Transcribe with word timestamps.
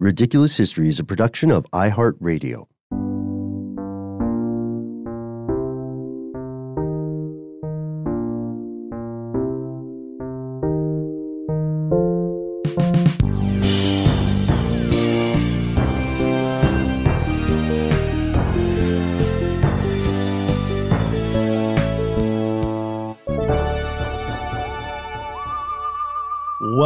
Ridiculous 0.00 0.56
History 0.56 0.88
is 0.88 0.98
a 0.98 1.04
production 1.04 1.50
of 1.50 1.66
iHeartRadio. 1.74 2.64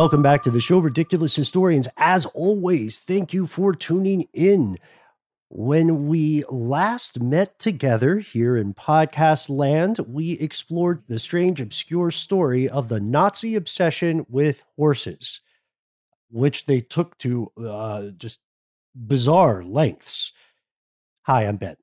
Welcome 0.05 0.21
back 0.21 0.43
to 0.43 0.51
the 0.51 0.61
show, 0.61 0.81
Ridiculous 0.81 1.35
Historians. 1.35 1.89
As 1.97 2.27
always, 2.27 3.01
thank 3.01 3.33
you 3.33 3.47
for 3.47 3.75
tuning 3.75 4.29
in. 4.35 4.77
When 5.49 6.09
we 6.09 6.45
last 6.51 7.23
met 7.23 7.59
together 7.59 8.19
here 8.19 8.55
in 8.55 8.75
podcast 8.75 9.49
land, 9.49 10.01
we 10.07 10.33
explored 10.33 11.05
the 11.09 11.19
strange, 11.19 11.59
obscure 11.59 12.11
story 12.11 12.69
of 12.69 12.91
the 12.91 13.01
Nazi 13.01 13.55
obsession 13.55 14.27
with 14.29 14.63
horses, 14.77 15.41
which 16.31 16.67
they 16.67 16.83
took 16.83 17.17
to 17.21 17.51
uh, 17.67 18.09
just 18.19 18.41
bizarre 18.95 19.63
lengths. 19.65 20.33
Hi, 21.23 21.47
I'm 21.47 21.57
Ben. 21.57 21.77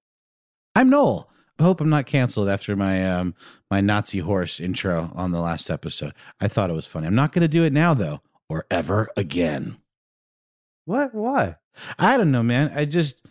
I'm 0.76 0.92
Noel. 0.92 1.28
I 1.62 1.64
hope 1.64 1.80
I'm 1.80 1.90
not 1.90 2.08
canceled 2.08 2.50
after 2.50 2.76
my 2.76 3.08
um 3.08 3.36
my 3.70 3.82
Nazi 3.82 4.18
horse 4.18 4.60
intro 4.60 5.12
on 5.14 5.30
the 5.30 5.40
last 5.40 5.70
episode. 5.70 6.14
I 6.40 6.48
thought 6.48 6.72
it 6.72 6.74
was 6.74 6.88
funny. 6.88 7.06
I'm 7.06 7.14
not 7.14 7.34
going 7.34 7.44
to 7.44 7.48
do 7.48 7.64
it 7.64 7.72
now 7.72 7.94
though, 7.94 8.22
or 8.50 8.66
ever 8.72 9.10
again. 9.16 9.78
What? 10.86 11.14
Why? 11.14 11.58
I 12.00 12.18
don't 12.18 12.32
know, 12.32 12.42
man. 12.42 12.72
I 12.74 12.86
just 12.86 13.28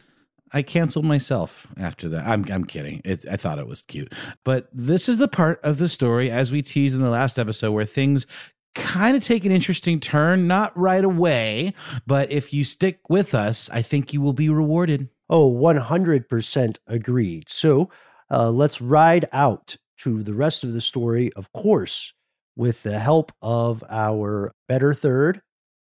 I 0.52 0.62
canceled 0.62 1.06
myself 1.06 1.66
after 1.76 2.08
that. 2.10 2.24
I'm 2.24 2.46
I'm 2.52 2.64
kidding. 2.64 3.02
It, 3.04 3.24
I 3.28 3.36
thought 3.36 3.58
it 3.58 3.66
was 3.66 3.82
cute, 3.82 4.14
but 4.44 4.68
this 4.72 5.08
is 5.08 5.16
the 5.18 5.26
part 5.26 5.60
of 5.64 5.78
the 5.78 5.88
story 5.88 6.30
as 6.30 6.52
we 6.52 6.62
teased 6.62 6.94
in 6.94 7.02
the 7.02 7.10
last 7.10 7.36
episode 7.36 7.72
where 7.72 7.84
things 7.84 8.28
kind 8.76 9.16
of 9.16 9.24
take 9.24 9.44
an 9.44 9.50
interesting 9.50 9.98
turn. 9.98 10.46
Not 10.46 10.76
right 10.78 11.04
away, 11.04 11.74
but 12.06 12.30
if 12.30 12.52
you 12.52 12.62
stick 12.62 13.10
with 13.10 13.34
us, 13.34 13.68
I 13.72 13.82
think 13.82 14.12
you 14.12 14.20
will 14.20 14.34
be 14.34 14.48
rewarded. 14.48 15.08
Oh, 15.28 15.52
100% 15.52 16.78
agreed. 16.86 17.44
So 17.48 17.88
uh, 18.30 18.50
let's 18.50 18.80
ride 18.80 19.28
out 19.32 19.76
to 19.98 20.22
the 20.22 20.34
rest 20.34 20.64
of 20.64 20.72
the 20.72 20.80
story, 20.80 21.32
of 21.34 21.52
course, 21.52 22.12
with 22.56 22.82
the 22.82 22.98
help 22.98 23.32
of 23.42 23.84
our 23.90 24.52
better 24.68 24.94
third, 24.94 25.42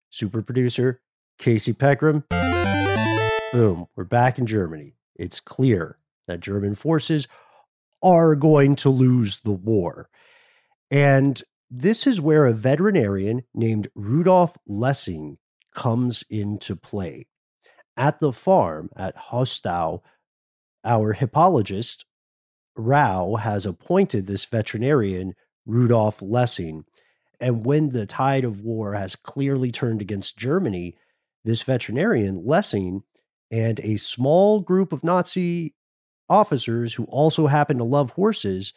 super 0.09 0.41
producer, 0.41 1.01
Casey 1.37 1.73
Pegram. 1.73 2.23
Boom, 3.51 3.87
we're 3.95 4.03
back 4.03 4.37
in 4.37 4.45
Germany. 4.45 4.93
It's 5.15 5.39
clear 5.39 5.97
that 6.27 6.39
German 6.39 6.75
forces 6.75 7.27
are 8.01 8.35
going 8.35 8.75
to 8.75 8.89
lose 8.89 9.39
the 9.39 9.51
war. 9.51 10.09
And 10.89 11.41
this 11.69 12.07
is 12.07 12.21
where 12.21 12.45
a 12.45 12.53
veterinarian 12.53 13.43
named 13.53 13.89
Rudolf 13.95 14.57
Lessing 14.65 15.37
comes 15.75 16.23
into 16.29 16.75
play. 16.75 17.27
At 17.97 18.19
the 18.19 18.31
farm 18.31 18.89
at 18.95 19.15
Hostau, 19.15 20.01
our 20.85 21.13
hippologist, 21.13 22.05
Rau, 22.79 23.35
has 23.35 23.65
appointed 23.65 24.25
this 24.25 24.45
veterinarian, 24.45 25.35
Rudolf 25.65 26.21
Lessing. 26.21 26.85
And 27.39 27.65
when 27.65 27.89
the 27.89 28.05
tide 28.05 28.43
of 28.43 28.61
war 28.61 28.93
has 28.93 29.15
clearly 29.15 29.71
turned 29.71 30.01
against 30.01 30.37
Germany, 30.37 30.95
this 31.45 31.61
veterinarian, 31.61 32.45
Lessing, 32.45 33.03
and 33.51 33.79
a 33.81 33.97
small 33.97 34.61
group 34.61 34.93
of 34.93 35.03
Nazi 35.03 35.73
officers 36.29 36.93
who 36.93 37.05
also 37.05 37.47
happen 37.47 37.77
to 37.77 37.83
love 37.83 38.11
horses 38.11 38.73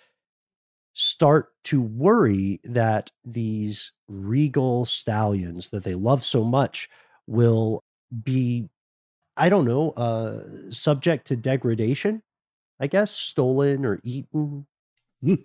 start 0.94 1.48
to 1.64 1.80
worry 1.80 2.60
that 2.64 3.10
these 3.24 3.92
regal 4.08 4.84
stallions 4.84 5.70
that 5.70 5.84
they 5.84 5.94
love 5.94 6.24
so 6.24 6.44
much 6.44 6.88
will 7.26 7.82
be 8.22 8.68
i 9.38 9.48
don't 9.48 9.64
know 9.64 9.91
uh 9.92 10.41
subject 10.70 11.26
to 11.26 11.36
degradation 11.36 12.22
i 12.82 12.87
guess 12.87 13.10
stolen 13.10 13.87
or 13.87 14.00
eaten 14.04 14.66
oh 15.26 15.37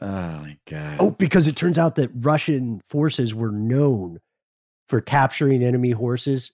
my 0.00 0.56
oh, 0.56 0.70
god. 0.70 0.96
oh 0.98 1.10
because 1.10 1.46
it 1.46 1.56
turns 1.56 1.78
out 1.78 1.94
that 1.96 2.10
russian 2.14 2.80
forces 2.88 3.34
were 3.34 3.52
known 3.52 4.18
for 4.88 5.00
capturing 5.00 5.62
enemy 5.62 5.92
horses 5.92 6.52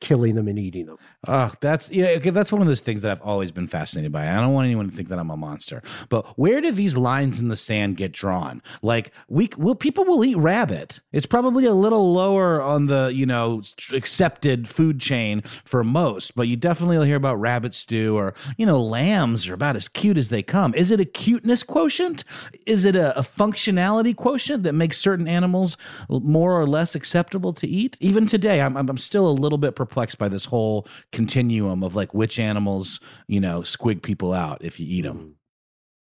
killing 0.00 0.34
them 0.34 0.48
and 0.48 0.58
eating 0.58 0.86
them 0.86 0.98
Oh, 1.28 1.52
that's 1.60 1.90
yeah. 1.90 2.06
Okay, 2.16 2.30
that's 2.30 2.50
one 2.50 2.62
of 2.62 2.66
those 2.66 2.80
things 2.80 3.02
that 3.02 3.10
I've 3.10 3.20
always 3.20 3.50
been 3.50 3.66
fascinated 3.66 4.10
by. 4.10 4.26
I 4.26 4.40
don't 4.40 4.54
want 4.54 4.64
anyone 4.64 4.88
to 4.88 4.96
think 4.96 5.10
that 5.10 5.18
I'm 5.18 5.28
a 5.28 5.36
monster, 5.36 5.82
but 6.08 6.26
where 6.38 6.62
do 6.62 6.72
these 6.72 6.96
lines 6.96 7.38
in 7.40 7.48
the 7.48 7.56
sand 7.56 7.98
get 7.98 8.12
drawn? 8.12 8.62
Like, 8.80 9.12
we 9.28 9.50
will 9.58 9.74
people 9.74 10.06
will 10.06 10.24
eat 10.24 10.38
rabbit. 10.38 11.02
It's 11.12 11.26
probably 11.26 11.66
a 11.66 11.74
little 11.74 12.14
lower 12.14 12.62
on 12.62 12.86
the 12.86 13.12
you 13.14 13.26
know 13.26 13.62
accepted 13.92 14.66
food 14.66 14.98
chain 14.98 15.42
for 15.42 15.84
most, 15.84 16.34
but 16.34 16.48
you 16.48 16.56
definitely 16.56 16.96
will 16.96 17.04
hear 17.04 17.16
about 17.16 17.38
rabbit 17.38 17.74
stew 17.74 18.16
or 18.16 18.32
you 18.56 18.64
know 18.64 18.82
lambs 18.82 19.46
are 19.46 19.52
about 19.52 19.76
as 19.76 19.88
cute 19.88 20.16
as 20.16 20.30
they 20.30 20.42
come. 20.42 20.72
Is 20.72 20.90
it 20.90 21.00
a 21.00 21.04
cuteness 21.04 21.62
quotient? 21.62 22.24
Is 22.64 22.86
it 22.86 22.96
a, 22.96 23.18
a 23.18 23.22
functionality 23.22 24.16
quotient 24.16 24.62
that 24.62 24.72
makes 24.72 24.96
certain 24.96 25.28
animals 25.28 25.76
more 26.08 26.58
or 26.58 26.66
less 26.66 26.94
acceptable 26.94 27.52
to 27.52 27.68
eat? 27.68 27.98
Even 28.00 28.26
today, 28.26 28.62
I'm 28.62 28.74
I'm 28.74 28.96
still 28.96 29.28
a 29.28 29.32
little 29.32 29.58
bit 29.58 29.76
perplexed 29.76 29.89
by 30.18 30.28
this 30.28 30.46
whole 30.46 30.86
continuum 31.12 31.82
of 31.82 31.94
like 31.94 32.14
which 32.14 32.38
animals 32.38 33.00
you 33.26 33.40
know 33.40 33.62
squig 33.62 34.02
people 34.02 34.32
out 34.32 34.58
if 34.62 34.78
you 34.80 34.86
eat 34.88 35.02
them. 35.02 35.36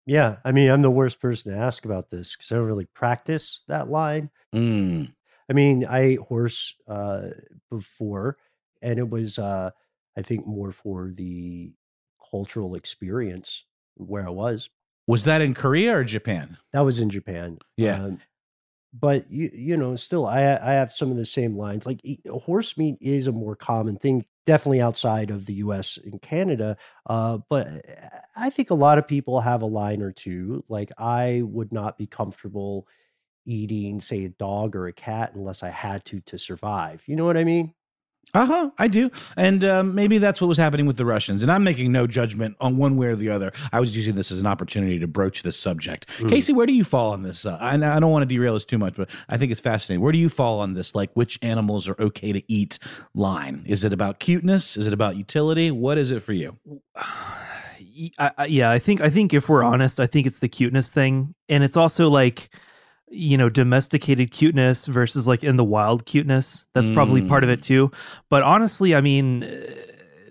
yeah 0.06 0.36
i 0.44 0.52
mean 0.52 0.70
i'm 0.70 0.82
the 0.82 0.90
worst 0.90 1.20
person 1.20 1.52
to 1.52 1.58
ask 1.58 1.84
about 1.84 2.10
this 2.10 2.36
because 2.36 2.52
i 2.52 2.54
don't 2.56 2.64
really 2.66 2.86
practice 2.94 3.60
that 3.68 3.88
line 3.88 4.30
Mm. 4.54 5.12
I 5.50 5.52
mean, 5.52 5.84
I 5.84 6.00
ate 6.00 6.18
horse 6.20 6.74
uh, 6.86 7.28
before, 7.70 8.36
and 8.82 8.98
it 8.98 9.08
was, 9.08 9.38
uh, 9.38 9.70
I 10.16 10.22
think, 10.22 10.46
more 10.46 10.72
for 10.72 11.12
the 11.14 11.72
cultural 12.30 12.74
experience 12.74 13.64
where 13.94 14.26
I 14.26 14.30
was. 14.30 14.70
Was 15.06 15.24
that 15.24 15.40
in 15.40 15.54
Korea 15.54 15.96
or 15.96 16.04
Japan? 16.04 16.58
That 16.72 16.80
was 16.80 16.98
in 16.98 17.08
Japan. 17.10 17.58
Yeah. 17.76 18.02
Um, 18.02 18.20
but 18.92 19.30
you 19.30 19.50
you 19.52 19.76
know 19.76 19.96
still 19.96 20.26
I 20.26 20.40
I 20.40 20.72
have 20.72 20.92
some 20.92 21.10
of 21.10 21.16
the 21.16 21.26
same 21.26 21.56
lines. 21.56 21.86
Like 21.86 22.00
horse 22.30 22.76
meat 22.78 22.96
is 23.00 23.26
a 23.26 23.32
more 23.32 23.56
common 23.56 23.96
thing, 23.96 24.24
definitely 24.46 24.80
outside 24.80 25.30
of 25.30 25.46
the 25.46 25.54
U.S. 25.54 25.98
and 26.04 26.20
Canada. 26.22 26.76
Uh, 27.06 27.38
but 27.50 27.66
uh, 27.66 28.18
I 28.36 28.50
think 28.50 28.70
a 28.70 28.74
lot 28.74 28.98
of 28.98 29.08
people 29.08 29.40
have 29.40 29.62
a 29.62 29.66
line 29.66 30.02
or 30.02 30.12
two. 30.12 30.64
Like 30.68 30.90
I 30.98 31.42
would 31.44 31.72
not 31.72 31.98
be 31.98 32.06
comfortable 32.06 32.86
eating, 33.46 34.00
say, 34.00 34.24
a 34.26 34.30
dog 34.30 34.76
or 34.76 34.88
a 34.88 34.92
cat 34.92 35.32
unless 35.34 35.62
I 35.62 35.70
had 35.70 36.04
to 36.06 36.20
to 36.22 36.38
survive. 36.38 37.02
You 37.06 37.16
know 37.16 37.26
what 37.26 37.36
I 37.38 37.44
mean? 37.44 37.74
Uh 38.34 38.46
huh. 38.46 38.70
I 38.78 38.88
do, 38.88 39.10
and 39.36 39.64
um, 39.64 39.94
maybe 39.94 40.18
that's 40.18 40.40
what 40.40 40.48
was 40.48 40.58
happening 40.58 40.86
with 40.86 40.96
the 40.96 41.04
Russians. 41.06 41.42
And 41.42 41.50
I'm 41.50 41.64
making 41.64 41.92
no 41.92 42.06
judgment 42.06 42.56
on 42.60 42.76
one 42.76 42.96
way 42.96 43.06
or 43.06 43.16
the 43.16 43.30
other. 43.30 43.52
I 43.72 43.80
was 43.80 43.96
using 43.96 44.16
this 44.16 44.30
as 44.30 44.40
an 44.40 44.46
opportunity 44.46 44.98
to 44.98 45.06
broach 45.06 45.42
this 45.42 45.58
subject. 45.58 46.06
Mm. 46.18 46.28
Casey, 46.28 46.52
where 46.52 46.66
do 46.66 46.74
you 46.74 46.84
fall 46.84 47.12
on 47.12 47.22
this? 47.22 47.46
Uh, 47.46 47.56
I, 47.60 47.74
I 47.74 48.00
don't 48.00 48.10
want 48.10 48.22
to 48.22 48.26
derail 48.26 48.54
this 48.54 48.66
too 48.66 48.78
much, 48.78 48.94
but 48.96 49.08
I 49.28 49.38
think 49.38 49.50
it's 49.50 49.60
fascinating. 49.60 50.02
Where 50.02 50.12
do 50.12 50.18
you 50.18 50.28
fall 50.28 50.60
on 50.60 50.74
this? 50.74 50.94
Like, 50.94 51.10
which 51.14 51.38
animals 51.42 51.88
are 51.88 51.96
okay 51.98 52.32
to 52.32 52.42
eat? 52.52 52.78
Line? 53.14 53.64
Is 53.66 53.84
it 53.84 53.92
about 53.92 54.18
cuteness? 54.18 54.76
Is 54.76 54.86
it 54.86 54.92
about 54.92 55.16
utility? 55.16 55.70
What 55.70 55.98
is 55.98 56.10
it 56.10 56.22
for 56.22 56.32
you? 56.32 56.58
I, 58.18 58.30
I, 58.38 58.46
yeah, 58.46 58.70
I 58.70 58.78
think 58.78 59.00
I 59.00 59.10
think 59.10 59.34
if 59.34 59.48
we're 59.48 59.64
honest, 59.64 59.98
I 59.98 60.06
think 60.06 60.26
it's 60.26 60.38
the 60.38 60.48
cuteness 60.48 60.88
thing, 60.88 61.34
and 61.48 61.64
it's 61.64 61.76
also 61.76 62.08
like 62.08 62.48
you 63.10 63.36
know 63.38 63.48
domesticated 63.48 64.30
cuteness 64.30 64.86
versus 64.86 65.26
like 65.26 65.42
in 65.44 65.56
the 65.56 65.64
wild 65.64 66.04
cuteness. 66.06 66.66
That's 66.74 66.90
probably 66.90 67.22
part 67.22 67.44
of 67.44 67.50
it 67.50 67.62
too. 67.62 67.90
But 68.28 68.42
honestly, 68.42 68.94
I 68.94 69.00
mean. 69.00 69.44
uh, 69.44 69.56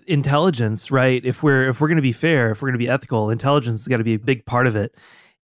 intelligence 0.06 0.90
right 0.90 1.22
if 1.26 1.42
we're 1.42 1.68
if 1.68 1.82
we're 1.82 1.86
going 1.88 1.96
to 1.96 2.00
be 2.02 2.12
fair 2.12 2.50
if 2.50 2.62
we're 2.62 2.68
going 2.68 2.78
to 2.80 2.82
be 2.82 2.88
ethical 2.88 3.28
intelligence 3.28 3.80
has 3.80 3.88
got 3.88 3.98
to 3.98 4.04
be 4.04 4.14
a 4.14 4.18
big 4.18 4.46
part 4.46 4.66
of 4.66 4.74
it 4.74 4.94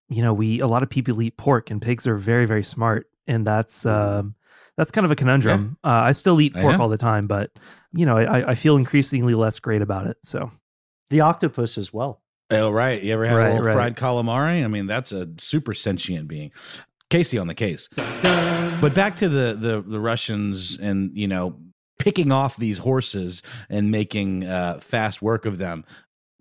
you 0.08 0.22
know 0.22 0.32
we 0.32 0.58
a 0.60 0.66
lot 0.66 0.82
of 0.82 0.88
people 0.88 1.20
eat 1.20 1.36
pork 1.36 1.70
and 1.70 1.82
pigs 1.82 2.06
are 2.06 2.16
very 2.16 2.46
very 2.46 2.62
smart 2.64 3.06
and 3.26 3.46
that's 3.46 3.84
um 3.84 4.34
that's 4.78 4.90
kind 4.90 5.04
of 5.04 5.10
a 5.10 5.14
conundrum 5.16 5.76
uh, 5.84 5.88
i 5.88 6.12
still 6.12 6.40
eat 6.40 6.54
pork 6.54 6.80
all 6.80 6.88
the 6.88 6.96
time 6.96 7.26
but 7.26 7.50
you 7.92 8.06
know 8.06 8.16
I, 8.16 8.52
I 8.52 8.54
feel 8.54 8.78
increasingly 8.78 9.34
less 9.34 9.58
great 9.58 9.82
about 9.82 10.06
it 10.06 10.16
so 10.22 10.50
The 11.10 11.20
octopus 11.20 11.76
as 11.76 11.92
well. 11.92 12.22
Oh, 12.50 12.70
right. 12.70 13.02
You 13.02 13.12
ever 13.12 13.26
had 13.26 13.34
Right, 13.36 13.46
a 13.48 13.50
little 13.50 13.66
right. 13.66 13.74
fried 13.74 13.96
calamari? 13.96 14.64
I 14.64 14.68
mean, 14.68 14.86
that's 14.86 15.12
a 15.12 15.28
super 15.38 15.74
sentient 15.74 16.26
being. 16.26 16.52
Casey 17.14 17.38
on 17.38 17.46
the 17.46 17.54
case. 17.54 17.88
But 17.94 18.92
back 18.92 19.14
to 19.16 19.28
the, 19.28 19.56
the 19.56 19.80
the 19.80 20.00
Russians 20.00 20.76
and 20.80 21.16
you 21.16 21.28
know 21.28 21.60
picking 22.00 22.32
off 22.32 22.56
these 22.56 22.78
horses 22.78 23.40
and 23.70 23.88
making 23.92 24.42
uh, 24.42 24.80
fast 24.80 25.22
work 25.22 25.46
of 25.46 25.58
them. 25.58 25.84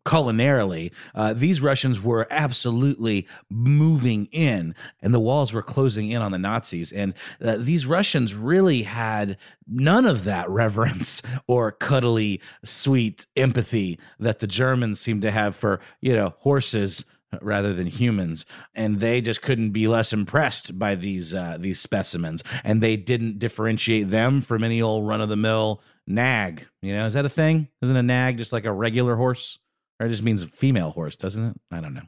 Culinarily, 0.04 0.92
uh, 1.14 1.34
these 1.34 1.62
Russians 1.62 2.02
were 2.02 2.28
absolutely 2.32 3.28
moving 3.52 4.26
in, 4.32 4.74
and 5.00 5.14
the 5.14 5.20
walls 5.20 5.54
were 5.54 5.62
closing 5.62 6.10
in 6.10 6.24
on 6.24 6.32
the 6.32 6.40
Nazis. 6.40 6.92
And 6.92 7.14
uh, 7.42 7.58
these 7.58 7.86
Russians 7.86 8.34
really 8.34 8.82
had 8.82 9.38
none 9.68 10.08
of 10.08 10.24
that 10.24 10.50
reverence 10.50 11.22
or 11.48 11.72
cuddly, 11.72 12.42
sweet 12.66 13.28
empathy 13.38 14.00
that 14.20 14.40
the 14.40 14.48
Germans 14.48 15.00
seem 15.00 15.22
to 15.22 15.30
have 15.30 15.56
for 15.56 15.80
you 16.02 16.16
know 16.16 16.34
horses 16.40 17.06
rather 17.42 17.74
than 17.74 17.88
humans. 17.88 18.46
And 18.76 19.00
they 19.00 19.22
just 19.22 19.42
couldn't 19.42 19.72
be 19.72 19.88
less 19.88 20.14
impressed 20.14 20.78
by 20.78 20.96
these 20.96 21.34
uh, 21.34 21.58
these 21.60 21.80
specimens. 21.80 22.44
And 22.64 22.82
they 22.82 22.96
didn't 22.96 23.40
differentiate 23.40 24.10
them 24.10 24.42
from 24.42 24.64
any 24.64 24.82
old 24.82 25.08
run 25.08 25.22
of 25.22 25.30
the 25.30 25.36
mill 25.36 25.82
nag. 26.08 26.68
You 26.82 26.96
know 26.96 27.06
is 27.06 27.14
that 27.14 27.26
a 27.26 27.30
thing? 27.30 27.70
Isn't 27.82 27.96
a 27.96 28.04
nag 28.04 28.38
just 28.38 28.54
like 28.54 28.66
a 28.66 28.72
regular 28.72 29.16
horse? 29.16 29.60
Or 30.00 30.08
it 30.08 30.10
just 30.10 30.24
means 30.24 30.42
a 30.44 30.48
female 30.48 30.92
horse 30.92 31.16
doesn't 31.16 31.44
it? 31.44 31.60
I 31.72 31.82
don't 31.82 31.94
know. 31.94 32.08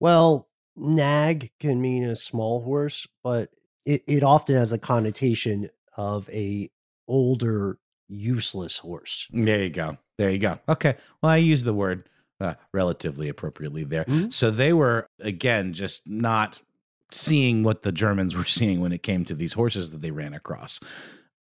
Well, 0.00 0.48
nag 0.76 1.50
can 1.58 1.80
mean 1.80 2.04
a 2.04 2.16
small 2.16 2.62
horse, 2.62 3.06
but 3.24 3.50
it, 3.84 4.02
it 4.06 4.22
often 4.22 4.56
has 4.56 4.72
a 4.72 4.78
connotation 4.78 5.70
of 5.96 6.28
a 6.30 6.70
older, 7.08 7.78
useless 8.08 8.78
horse. 8.78 9.26
there 9.32 9.62
you 9.62 9.70
go. 9.70 9.96
There 10.18 10.30
you 10.30 10.38
go. 10.38 10.58
Okay. 10.68 10.96
Well 11.22 11.32
i 11.32 11.36
use 11.36 11.64
the 11.64 11.74
word 11.74 12.08
uh, 12.40 12.54
relatively 12.72 13.28
appropriately 13.28 13.84
there. 13.84 14.04
Mhm. 14.04 14.32
so 14.32 14.50
they 14.50 14.72
were 14.72 15.08
again 15.20 15.72
just 15.72 16.08
not 16.08 16.60
seeing 17.10 17.62
what 17.62 17.82
the 17.82 17.92
germans 17.92 18.34
were 18.36 18.44
seeing 18.44 18.80
when 18.80 18.92
it 18.92 19.02
came 19.02 19.24
to 19.24 19.34
these 19.34 19.52
horses 19.54 19.90
that 19.92 20.02
they 20.02 20.10
ran 20.10 20.34
across. 20.34 20.80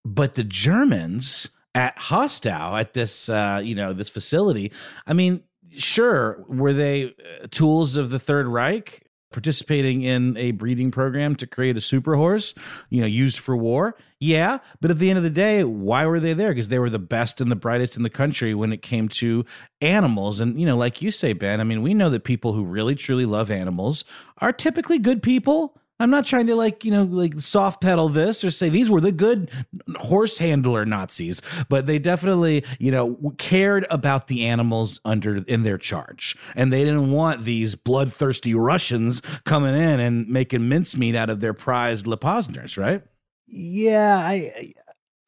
But 0.05 0.33
the 0.35 0.43
germans 0.43 1.47
at 1.75 1.97
Hostau 1.97 2.79
at 2.79 2.93
this 2.93 3.29
uh, 3.29 3.61
you 3.63 3.73
know 3.75 3.93
this 3.93 4.09
facility 4.09 4.71
i 5.07 5.13
mean 5.13 5.41
sure 5.71 6.43
were 6.47 6.73
they 6.73 7.05
uh, 7.41 7.47
tools 7.49 7.95
of 7.95 8.11
the 8.11 8.19
third 8.19 8.45
reich 8.45 9.02
participating 9.33 10.03
in 10.03 10.37
a 10.37 10.51
breeding 10.51 10.91
program 10.91 11.35
to 11.35 11.47
create 11.47 11.75
a 11.75 11.81
super 11.81 12.15
horse 12.15 12.53
you 12.89 13.01
know 13.01 13.07
used 13.07 13.39
for 13.39 13.57
war. 13.57 13.95
Yeah 14.19 14.59
but 14.79 14.91
at 14.91 14.99
the 14.99 15.09
end 15.09 15.17
of 15.17 15.23
the 15.23 15.29
day 15.29 15.63
why 15.63 16.05
were 16.05 16.19
they 16.19 16.33
there? 16.33 16.51
Because 16.51 16.69
they 16.69 16.79
were 16.79 16.89
the 16.89 16.99
best 16.99 17.41
and 17.41 17.51
the 17.51 17.55
brightest 17.55 17.97
in 17.97 18.03
the 18.03 18.09
country 18.09 18.53
when 18.53 18.71
it 18.71 18.81
came 18.81 19.09
to 19.09 19.45
animals. 19.81 20.39
And 20.39 20.59
you 20.59 20.65
know 20.65 20.77
like 20.77 21.01
you 21.01 21.11
say 21.11 21.33
ben 21.33 21.59
i 21.59 21.63
mean 21.63 21.81
we 21.81 21.93
know 21.93 22.09
that 22.09 22.23
people 22.23 22.53
who 22.53 22.63
really 22.63 22.95
truly 22.95 23.25
love 23.25 23.51
animals 23.51 24.05
are 24.37 24.53
typically 24.53 24.99
good 24.99 25.21
people 25.21 25.77
I'm 26.03 26.09
not 26.09 26.25
trying 26.25 26.47
to 26.47 26.55
like, 26.55 26.83
you 26.83 26.91
know, 26.91 27.03
like 27.03 27.39
soft 27.39 27.79
pedal 27.79 28.09
this 28.09 28.43
or 28.43 28.51
say 28.51 28.67
these 28.67 28.89
were 28.89 28.99
the 28.99 29.13
good 29.13 29.49
horse 29.95 30.37
handler 30.37 30.85
Nazis, 30.85 31.41
but 31.69 31.85
they 31.85 31.97
definitely, 31.97 32.65
you 32.77 32.91
know, 32.91 33.33
cared 33.37 33.85
about 33.89 34.27
the 34.27 34.45
animals 34.45 34.99
under 35.05 35.37
in 35.37 35.63
their 35.63 35.77
charge. 35.77 36.35
And 36.57 36.73
they 36.73 36.83
didn't 36.83 37.09
want 37.11 37.45
these 37.45 37.75
bloodthirsty 37.75 38.53
Russians 38.53 39.21
coming 39.45 39.75
in 39.75 40.01
and 40.01 40.27
making 40.27 40.67
mincemeat 40.67 41.15
out 41.15 41.29
of 41.29 41.39
their 41.39 41.53
prized 41.53 42.05
Lepozners, 42.05 42.77
right? 42.77 43.01
Yeah, 43.47 44.17
I 44.17 44.73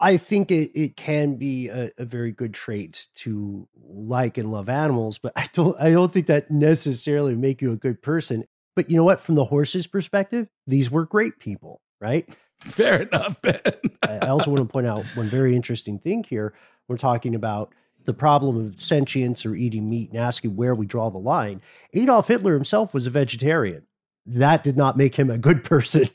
I 0.02 0.18
think 0.18 0.52
it, 0.52 0.72
it 0.76 0.98
can 0.98 1.36
be 1.36 1.70
a, 1.70 1.90
a 1.98 2.04
very 2.04 2.34
good 2.34 2.54
trait 2.54 3.08
to 3.16 3.66
like 3.82 4.38
and 4.38 4.52
love 4.52 4.68
animals, 4.68 5.20
but 5.20 5.32
I 5.38 5.48
don't 5.54 5.80
I 5.80 5.92
don't 5.92 6.12
think 6.12 6.28
that 6.28 6.52
necessarily 6.52 7.34
make 7.34 7.62
you 7.62 7.72
a 7.72 7.78
good 7.78 8.02
person. 8.02 8.44
But 8.76 8.90
you 8.90 8.98
know 8.98 9.04
what? 9.04 9.22
From 9.22 9.36
the 9.36 9.46
horse's 9.46 9.88
perspective, 9.88 10.48
these 10.68 10.92
were 10.92 11.06
great 11.06 11.40
people, 11.40 11.82
right? 12.02 12.28
Fair 12.60 13.04
enough, 13.04 13.42
Ben. 13.42 13.62
I 14.04 14.18
I 14.20 14.28
also 14.28 14.52
want 14.52 14.68
to 14.68 14.72
point 14.72 14.88
out 14.88 15.06
one 15.16 15.28
very 15.30 15.56
interesting 15.56 16.00
thing 16.00 16.24
here. 16.24 16.54
We're 16.88 16.98
talking 16.98 17.36
about 17.36 17.74
the 18.06 18.14
problem 18.14 18.58
of 18.68 18.80
sentience 18.80 19.46
or 19.46 19.56
eating 19.56 19.90
meat 19.90 20.12
and 20.12 20.20
asking 20.20 20.56
where 20.56 20.76
we 20.76 20.86
draw 20.86 21.10
the 21.10 21.18
line. 21.18 21.62
Adolf 21.94 22.28
Hitler 22.28 22.54
himself 22.54 22.94
was 22.94 23.08
a 23.08 23.10
vegetarian. 23.10 23.84
That 24.28 24.64
did 24.64 24.78
not 24.78 24.98
make 24.98 25.16
him 25.16 25.30
a 25.30 25.38
good 25.38 25.64
person. 25.64 26.06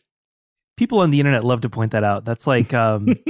people 0.76 1.00
on 1.00 1.10
the 1.10 1.20
internet 1.20 1.44
love 1.44 1.60
to 1.60 1.68
point 1.68 1.92
that 1.92 2.04
out 2.04 2.24
that's 2.24 2.46
like 2.46 2.72
um 2.72 3.06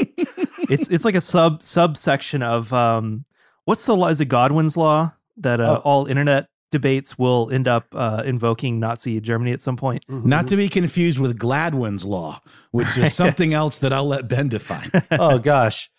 it's 0.69 0.88
it's 0.88 1.04
like 1.04 1.16
a 1.16 1.21
sub 1.21 1.62
subsection 1.62 2.43
of 2.43 2.73
um 2.73 3.25
what's 3.64 3.87
the 3.87 3.97
law 3.97 4.07
is 4.09 4.21
it 4.21 4.26
godwin's 4.26 4.76
law 4.76 5.12
that 5.37 5.61
uh, 5.61 5.78
Oh. 5.78 5.83
all 5.83 6.07
internet 6.07 6.47
debates 6.71 7.19
will 7.19 7.50
end 7.53 7.67
up 7.67 7.87
uh, 7.95 8.23
invoking 8.25 8.79
nazi 8.79 9.21
germany 9.21 9.53
at 9.53 9.61
some 9.61 9.77
point 9.77 10.05
Not 10.09 10.49
to 10.49 10.57
be 10.57 10.69
confused 10.69 11.19
with 11.19 11.39
Gladwin's 11.39 12.05
law, 12.05 12.41
which 12.71 12.97
is 12.97 13.15
something 13.23 13.55
else 13.55 13.79
that 13.81 13.93
I'll 13.93 14.07
let 14.07 14.29
Ben 14.29 14.49
define. 14.49 14.91
oh 15.11 15.39
gosh. 15.39 15.91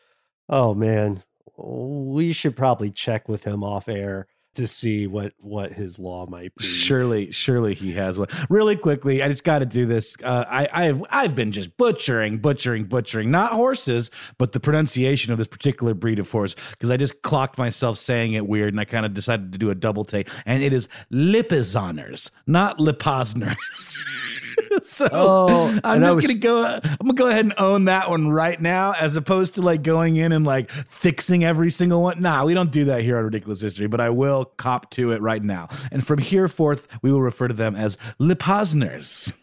Oh 0.50 0.74
man. 0.74 1.24
We 1.58 2.34
should 2.34 2.56
probably 2.56 2.92
check 2.92 3.30
with 3.30 3.44
him 3.44 3.64
off 3.64 3.88
air 3.88 4.28
to 4.56 4.68
see 4.68 5.08
what 5.08 5.34
what 5.40 5.72
his 5.72 5.98
law 6.00 6.26
might 6.26 6.54
be. 6.56 6.66
Surely, 6.66 7.32
surely 7.32 7.74
he 7.74 7.94
has 7.94 8.18
one. 8.18 8.28
Really 8.50 8.76
quickly, 8.76 9.24
I 9.24 9.28
just 9.30 9.44
got 9.44 9.60
to 9.60 9.66
do 9.66 9.86
this. 9.86 10.16
Uh, 10.24 10.46
I, 10.50 10.68
I've 10.74 11.04
I've 11.10 11.36
been 11.36 11.52
just 11.52 11.78
butchering, 11.78 12.40
butchering, 12.40 12.86
butchering, 12.86 13.32
not 13.32 13.54
horses, 13.54 14.12
but 14.38 14.52
the 14.52 14.60
pronunciation 14.60 15.32
of 15.32 15.38
this 15.38 15.48
particular 15.48 15.94
breed 15.94 16.20
of 16.20 16.30
horse 16.30 16.56
because 16.72 16.90
I 16.92 16.98
just 16.98 17.22
clocked 17.22 17.58
myself 17.58 17.98
saying 17.98 18.34
it 18.34 18.46
weird, 18.48 18.74
and 18.74 18.80
I 18.82 18.86
kind 18.86 19.06
of 19.06 19.14
decided 19.14 19.52
to 19.54 19.58
do 19.58 19.70
a 19.70 19.76
double 19.76 20.04
take, 20.06 20.28
and 20.46 20.62
it 20.64 20.74
is 20.74 20.88
Lipizoners, 21.12 22.30
not 22.48 22.78
Lipozners. 22.78 23.56
so 24.84 25.08
Oh, 25.12 25.80
I'm 25.84 26.02
just 26.02 26.16
was- 26.18 26.26
gonna 26.28 26.40
go. 26.40 26.66
I'm 26.66 26.98
gonna 27.02 27.14
go 27.14 27.28
ahead 27.28 27.46
and 27.46 27.54
own 27.58 27.86
that 27.86 28.10
one 28.10 28.30
right 28.30 28.60
now, 28.62 28.94
as 28.94 29.16
opposed 29.16 29.56
to 29.56 29.62
like 29.62 29.82
going 29.84 30.16
in 30.18 30.32
and 30.32 30.46
like 30.46 30.70
fixing 30.70 31.44
every 31.44 31.72
single 31.72 32.02
one. 32.04 32.22
Nah, 32.22 32.44
we 32.44 32.54
don't 32.54 32.72
do 32.72 32.86
that 32.86 33.02
here 33.02 33.18
on 33.18 33.24
Ridiculous 33.26 33.62
History, 33.62 33.88
but 33.88 34.00
I 34.02 34.10
will 34.10 34.41
cop 34.46 34.90
to 34.92 35.12
it 35.12 35.22
right 35.22 35.44
now. 35.44 35.68
And 35.92 36.06
from 36.06 36.20
here 36.20 36.48
forth, 36.48 36.88
we 37.02 37.12
will 37.12 37.22
refer 37.22 37.48
to 37.48 37.54
them 37.54 37.76
as 37.76 37.98
Lipozners. 38.20 39.34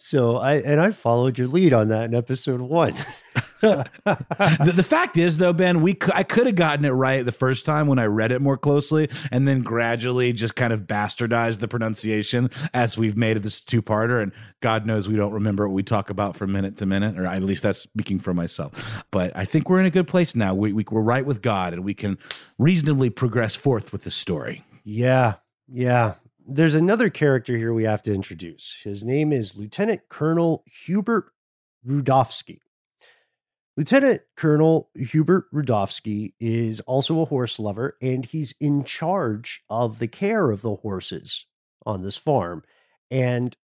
So 0.00 0.36
I 0.36 0.54
and 0.58 0.80
I 0.80 0.92
followed 0.92 1.38
your 1.38 1.48
lead 1.48 1.72
on 1.72 1.88
that 1.88 2.04
in 2.04 2.14
episode 2.14 2.60
one. 2.60 2.94
the, 3.60 4.72
the 4.72 4.84
fact 4.84 5.16
is, 5.16 5.38
though, 5.38 5.52
Ben, 5.52 5.82
we 5.82 5.98
I 6.14 6.22
could 6.22 6.46
have 6.46 6.54
gotten 6.54 6.84
it 6.84 6.90
right 6.90 7.24
the 7.24 7.32
first 7.32 7.66
time 7.66 7.88
when 7.88 7.98
I 7.98 8.04
read 8.04 8.30
it 8.30 8.40
more 8.40 8.56
closely, 8.56 9.10
and 9.32 9.48
then 9.48 9.62
gradually 9.62 10.32
just 10.32 10.54
kind 10.54 10.72
of 10.72 10.82
bastardized 10.82 11.58
the 11.58 11.66
pronunciation 11.66 12.48
as 12.72 12.96
we've 12.96 13.16
made 13.16 13.38
it 13.38 13.40
this 13.40 13.60
two 13.60 13.82
parter. 13.82 14.22
And 14.22 14.30
God 14.60 14.86
knows 14.86 15.08
we 15.08 15.16
don't 15.16 15.32
remember 15.32 15.66
what 15.66 15.74
we 15.74 15.82
talk 15.82 16.10
about 16.10 16.36
from 16.36 16.52
minute 16.52 16.76
to 16.76 16.86
minute, 16.86 17.18
or 17.18 17.26
at 17.26 17.42
least 17.42 17.64
that's 17.64 17.80
speaking 17.80 18.20
for 18.20 18.32
myself. 18.32 19.02
But 19.10 19.36
I 19.36 19.46
think 19.46 19.68
we're 19.68 19.80
in 19.80 19.86
a 19.86 19.90
good 19.90 20.06
place 20.06 20.36
now. 20.36 20.54
We, 20.54 20.72
we 20.72 20.84
we're 20.88 21.00
right 21.00 21.26
with 21.26 21.42
God, 21.42 21.72
and 21.72 21.82
we 21.82 21.94
can 21.94 22.18
reasonably 22.56 23.10
progress 23.10 23.56
forth 23.56 23.90
with 23.90 24.04
the 24.04 24.12
story. 24.12 24.64
yeah, 24.84 25.34
yeah. 25.66 26.14
There's 26.50 26.74
another 26.74 27.10
character 27.10 27.58
here 27.58 27.74
we 27.74 27.84
have 27.84 28.00
to 28.04 28.14
introduce. 28.14 28.80
His 28.82 29.04
name 29.04 29.34
is 29.34 29.54
Lieutenant 29.54 30.00
Colonel 30.08 30.64
Hubert 30.86 31.30
Rudofsky. 31.86 32.60
Lieutenant 33.76 34.22
Colonel 34.34 34.88
Hubert 34.94 35.44
Rudofsky 35.52 36.32
is 36.40 36.80
also 36.80 37.20
a 37.20 37.26
horse 37.26 37.58
lover, 37.58 37.98
and 38.00 38.24
he's 38.24 38.54
in 38.60 38.84
charge 38.84 39.62
of 39.68 39.98
the 39.98 40.08
care 40.08 40.50
of 40.50 40.62
the 40.62 40.76
horses 40.76 41.44
on 41.84 42.00
this 42.00 42.16
farm. 42.16 42.62
And 43.10 43.54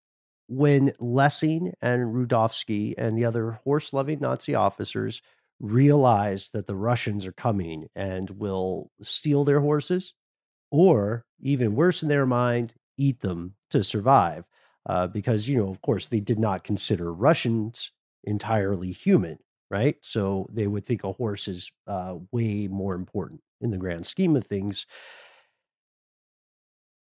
when 0.48 0.92
Lessing 1.00 1.72
and 1.80 2.14
Rudofsky 2.14 2.92
and 2.98 3.16
the 3.16 3.24
other 3.24 3.52
horse 3.64 3.94
loving 3.94 4.20
Nazi 4.20 4.54
officers 4.54 5.22
realize 5.58 6.50
that 6.50 6.66
the 6.66 6.76
Russians 6.76 7.24
are 7.24 7.32
coming 7.32 7.88
and 7.96 8.28
will 8.28 8.90
steal 9.00 9.44
their 9.44 9.60
horses, 9.60 10.12
or 10.75 11.25
even 11.40 11.76
worse 11.76 12.02
in 12.02 12.09
their 12.09 12.26
mind, 12.26 12.75
eat 12.99 13.21
them 13.21 13.54
to 13.71 13.85
survive. 13.85 14.45
Uh, 14.87 15.07
because, 15.07 15.49
you 15.49 15.57
know, 15.57 15.71
of 15.71 15.81
course, 15.83 16.09
they 16.09 16.19
did 16.19 16.38
not 16.38 16.64
consider 16.64 17.12
Russians 17.12 17.93
entirely 18.25 18.90
human, 18.90 19.38
right? 19.71 19.97
So 20.02 20.49
they 20.52 20.66
would 20.66 20.85
think 20.85 21.04
a 21.04 21.12
horse 21.12 21.47
is 21.47 21.71
uh, 21.87 22.16
way 22.33 22.66
more 22.66 22.97
important 22.97 23.40
in 23.61 23.71
the 23.71 23.78
grand 23.78 24.04
scheme 24.04 24.35
of 24.35 24.45
things. 24.45 24.85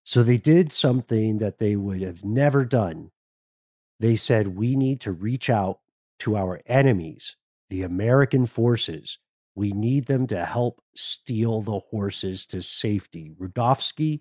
So 0.02 0.24
they 0.24 0.38
did 0.38 0.72
something 0.72 1.38
that 1.38 1.58
they 1.58 1.76
would 1.76 2.02
have 2.02 2.24
never 2.24 2.64
done. 2.64 3.12
They 4.00 4.16
said, 4.16 4.56
we 4.56 4.74
need 4.74 5.00
to 5.02 5.12
reach 5.12 5.48
out 5.48 5.78
to 6.20 6.36
our 6.36 6.60
enemies, 6.66 7.36
the 7.68 7.82
American 7.82 8.46
forces. 8.46 9.18
We 9.54 9.72
need 9.72 10.06
them 10.06 10.26
to 10.28 10.44
help 10.44 10.80
steal 10.94 11.62
the 11.62 11.80
horses 11.80 12.46
to 12.46 12.62
safety. 12.62 13.32
Rudofsky 13.38 14.20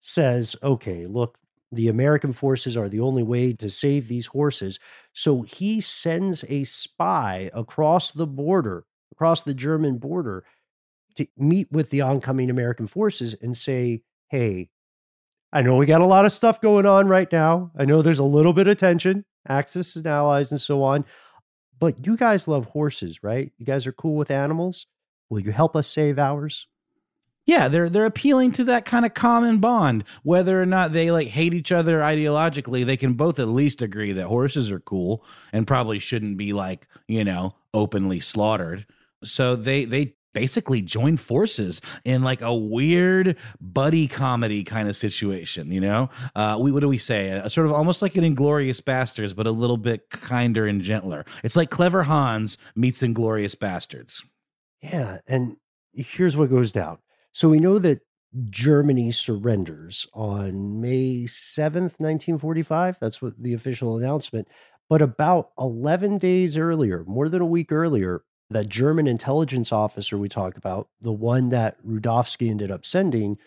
says, 0.00 0.54
okay, 0.62 1.06
look, 1.06 1.38
the 1.72 1.88
American 1.88 2.32
forces 2.32 2.76
are 2.76 2.88
the 2.88 3.00
only 3.00 3.22
way 3.22 3.52
to 3.54 3.70
save 3.70 4.06
these 4.06 4.26
horses. 4.26 4.78
So 5.12 5.42
he 5.42 5.80
sends 5.80 6.44
a 6.48 6.64
spy 6.64 7.50
across 7.52 8.12
the 8.12 8.26
border, 8.26 8.84
across 9.12 9.42
the 9.42 9.54
German 9.54 9.98
border, 9.98 10.44
to 11.16 11.26
meet 11.36 11.72
with 11.72 11.90
the 11.90 12.02
oncoming 12.02 12.50
American 12.50 12.86
forces 12.86 13.34
and 13.40 13.56
say, 13.56 14.02
hey, 14.28 14.68
I 15.52 15.62
know 15.62 15.76
we 15.76 15.86
got 15.86 16.02
a 16.02 16.06
lot 16.06 16.26
of 16.26 16.32
stuff 16.32 16.60
going 16.60 16.86
on 16.86 17.08
right 17.08 17.30
now. 17.32 17.72
I 17.76 17.84
know 17.84 18.02
there's 18.02 18.18
a 18.18 18.24
little 18.24 18.52
bit 18.52 18.68
of 18.68 18.76
tension, 18.76 19.24
Axis 19.48 19.96
and 19.96 20.06
allies 20.06 20.50
and 20.50 20.60
so 20.60 20.82
on. 20.82 21.04
But 21.78 22.06
you 22.06 22.16
guys 22.16 22.48
love 22.48 22.66
horses, 22.66 23.22
right? 23.22 23.52
You 23.58 23.66
guys 23.66 23.86
are 23.86 23.92
cool 23.92 24.16
with 24.16 24.30
animals. 24.30 24.86
Will 25.28 25.40
you 25.40 25.52
help 25.52 25.76
us 25.76 25.88
save 25.88 26.18
ours? 26.18 26.66
Yeah, 27.46 27.68
they're 27.68 27.88
they're 27.88 28.06
appealing 28.06 28.52
to 28.52 28.64
that 28.64 28.84
kind 28.84 29.06
of 29.06 29.14
common 29.14 29.58
bond. 29.58 30.02
Whether 30.24 30.60
or 30.60 30.66
not 30.66 30.92
they 30.92 31.12
like 31.12 31.28
hate 31.28 31.54
each 31.54 31.70
other 31.70 32.00
ideologically, 32.00 32.84
they 32.84 32.96
can 32.96 33.14
both 33.14 33.38
at 33.38 33.46
least 33.46 33.82
agree 33.82 34.12
that 34.12 34.26
horses 34.26 34.68
are 34.70 34.80
cool 34.80 35.24
and 35.52 35.66
probably 35.66 36.00
shouldn't 36.00 36.38
be 36.38 36.52
like, 36.52 36.88
you 37.06 37.22
know, 37.22 37.54
openly 37.72 38.18
slaughtered. 38.18 38.84
So 39.22 39.54
they 39.54 39.84
they 39.84 40.15
basically 40.36 40.82
join 40.82 41.16
forces 41.16 41.80
in 42.04 42.22
like 42.22 42.42
a 42.42 42.54
weird 42.54 43.38
buddy 43.58 44.06
comedy 44.06 44.62
kind 44.62 44.86
of 44.86 44.94
situation, 44.94 45.72
you 45.72 45.80
know? 45.80 46.10
Uh 46.34 46.58
we 46.60 46.70
what 46.70 46.80
do 46.80 46.88
we 46.88 46.98
say? 46.98 47.30
A, 47.30 47.48
sort 47.48 47.66
of 47.66 47.72
almost 47.72 48.02
like 48.02 48.16
an 48.16 48.24
Inglourious 48.24 48.82
Basterds, 48.82 49.34
but 49.34 49.46
a 49.46 49.50
little 49.50 49.78
bit 49.78 50.10
kinder 50.10 50.66
and 50.66 50.82
gentler. 50.82 51.24
It's 51.42 51.56
like 51.56 51.70
Clever 51.70 52.02
Hans 52.02 52.58
meets 52.74 53.00
Inglourious 53.00 53.56
Basterds. 53.56 54.22
Yeah, 54.82 55.18
and 55.26 55.56
here's 55.94 56.36
what 56.36 56.50
goes 56.50 56.70
down. 56.70 56.98
So 57.32 57.48
we 57.48 57.58
know 57.58 57.78
that 57.78 58.00
Germany 58.50 59.12
surrenders 59.12 60.06
on 60.12 60.82
May 60.82 61.24
7th, 61.24 61.98
1945. 61.98 62.98
That's 63.00 63.22
what 63.22 63.42
the 63.42 63.54
official 63.54 63.96
announcement. 63.96 64.48
But 64.90 65.00
about 65.00 65.52
11 65.58 66.18
days 66.18 66.58
earlier, 66.58 67.04
more 67.06 67.30
than 67.30 67.40
a 67.40 67.46
week 67.46 67.72
earlier, 67.72 68.22
that 68.50 68.68
German 68.68 69.06
intelligence 69.06 69.72
officer 69.72 70.16
we 70.16 70.28
talked 70.28 70.56
about, 70.56 70.88
the 71.00 71.12
one 71.12 71.48
that 71.50 71.84
Rudofsky 71.84 72.48
ended 72.48 72.70
up 72.70 72.86
sending, 72.86 73.38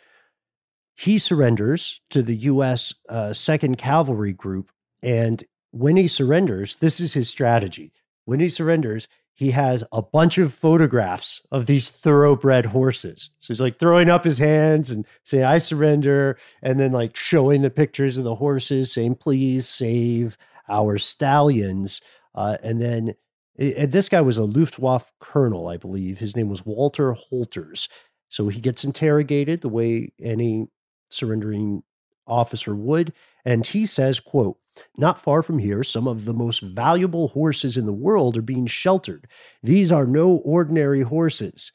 he 0.96 1.18
surrenders 1.18 2.02
to 2.10 2.22
the 2.22 2.36
U.S. 2.36 2.94
Uh, 3.08 3.32
Second 3.34 3.78
Cavalry 3.78 4.34
Group. 4.34 4.72
And 5.02 5.44
when 5.72 5.96
he 5.96 6.08
surrenders, 6.08 6.76
this 6.78 7.00
is 7.00 7.14
his 7.14 7.30
strategy. 7.30 7.94
When 8.26 8.40
he 8.40 8.50
surrenders, 8.50 9.08
he 9.34 9.52
has 9.52 9.86
a 9.94 10.02
bunch 10.02 10.38
of 10.38 10.54
photographs 10.54 11.42
of 11.50 11.66
these 11.66 11.90
thoroughbred 11.90 12.66
horses. 12.66 13.30
So 13.40 13.54
he's 13.54 13.62
like 13.62 13.80
throwing 13.80 14.10
up 14.10 14.26
his 14.26 14.38
hands 14.38 14.90
and 14.90 15.06
saying, 15.24 15.46
I 15.46 15.60
surrender. 15.60 16.38
And 16.62 16.78
then 16.78 16.92
like 16.92 17.16
showing 17.16 17.62
the 17.62 17.70
pictures 17.70 18.18
of 18.18 18.26
the 18.26 18.36
horses, 18.36 18.92
saying, 18.92 19.16
please 19.16 19.70
save 19.70 20.38
our 20.68 20.98
stallions. 20.98 22.02
Uh, 22.36 22.58
and 22.62 22.82
then 22.82 23.16
and 23.60 23.92
this 23.92 24.10
guy 24.10 24.22
was 24.22 24.38
a 24.38 24.44
Luftwaffe 24.44 25.12
colonel, 25.20 25.68
I 25.68 25.78
believe. 25.78 26.18
His 26.18 26.36
name 26.36 26.50
was 26.50 26.66
Walter 26.66 27.14
Holters. 27.14 27.90
So 28.30 28.48
he 28.48 28.60
gets 28.60 28.84
interrogated 28.84 29.62
the 29.62 29.70
way 29.70 30.14
any 30.22 30.68
surrendering 31.10 31.84
officer 32.26 32.76
would. 32.76 33.12
And 33.44 33.66
he 33.66 33.86
says, 33.86 34.20
quote, 34.20 34.58
not 34.98 35.22
far 35.22 35.42
from 35.42 35.60
here, 35.60 35.84
some 35.84 36.08
of 36.08 36.26
the 36.26 36.34
most 36.34 36.62
valuable 36.62 37.30
horses 37.30 37.76
in 37.76 37.86
the 37.86 37.94
world 37.94 38.38
are 38.38 38.42
being 38.42 38.68
sheltered. 38.68 39.28
These 39.62 39.92
are 39.92 40.06
no 40.06 40.38
ordinary 40.46 41.02
horses. 41.02 41.74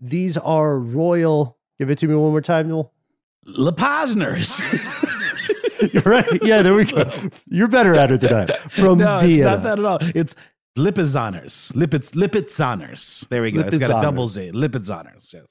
These 0.00 0.38
are 0.38 0.78
royal. 0.78 1.58
Give 1.78 1.90
it 1.90 1.98
to 1.98 2.08
me 2.08 2.14
one 2.14 2.30
more 2.30 2.40
time, 2.40 2.68
Noel. 2.68 2.94
Leposners. 3.46 4.58
You're 5.92 6.02
right. 6.06 6.42
Yeah, 6.42 6.62
there 6.62 6.74
we 6.74 6.84
go. 6.84 7.10
You're 7.46 7.68
better 7.68 7.94
at 7.94 8.12
it 8.12 8.20
than 8.22 8.32
I. 8.32 8.46
From 8.46 8.98
no, 8.98 9.20
Vienna. 9.20 9.34
it's 9.34 9.40
not 9.40 9.62
that 9.64 9.78
at 9.78 9.84
all. 9.84 9.98
It's 10.14 10.34
Lipizzaners. 10.76 11.72
Lipitz 11.72 12.12
Lipizzaners. 12.12 13.28
There 13.28 13.42
we 13.42 13.50
go. 13.50 13.60
It's 13.60 13.78
got 13.78 13.98
a 13.98 14.02
double 14.02 14.28
Z. 14.28 14.52
Lipizzaners. 14.52 15.32
Yes. 15.32 15.46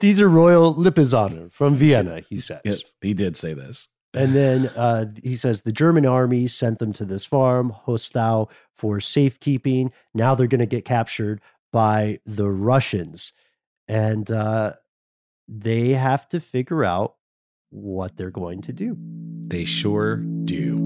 These 0.00 0.20
are 0.20 0.28
royal 0.28 0.74
Lipizzaner 0.74 1.50
from 1.52 1.74
Vienna, 1.74 2.20
he 2.20 2.36
says. 2.38 2.60
Yes, 2.64 2.94
he 3.00 3.14
did 3.14 3.36
say 3.36 3.54
this. 3.54 3.88
And 4.14 4.34
then 4.34 4.68
uh, 4.76 5.06
he 5.22 5.36
says 5.36 5.60
the 5.60 5.72
German 5.72 6.06
army 6.06 6.46
sent 6.46 6.78
them 6.78 6.92
to 6.94 7.04
this 7.04 7.24
farm, 7.24 7.74
Hostau, 7.86 8.48
for 8.74 9.00
safekeeping. 9.00 9.92
Now 10.14 10.34
they're 10.34 10.46
going 10.46 10.60
to 10.60 10.66
get 10.66 10.84
captured 10.84 11.40
by 11.72 12.20
the 12.24 12.48
Russians. 12.48 13.32
And 13.88 14.30
uh, 14.30 14.74
they 15.48 15.90
have 15.90 16.28
to 16.30 16.40
figure 16.40 16.84
out 16.84 17.16
what 17.70 18.16
they're 18.16 18.30
going 18.30 18.62
to 18.62 18.72
do. 18.72 18.96
They 19.48 19.64
sure 19.64 20.16
do. 20.16 20.85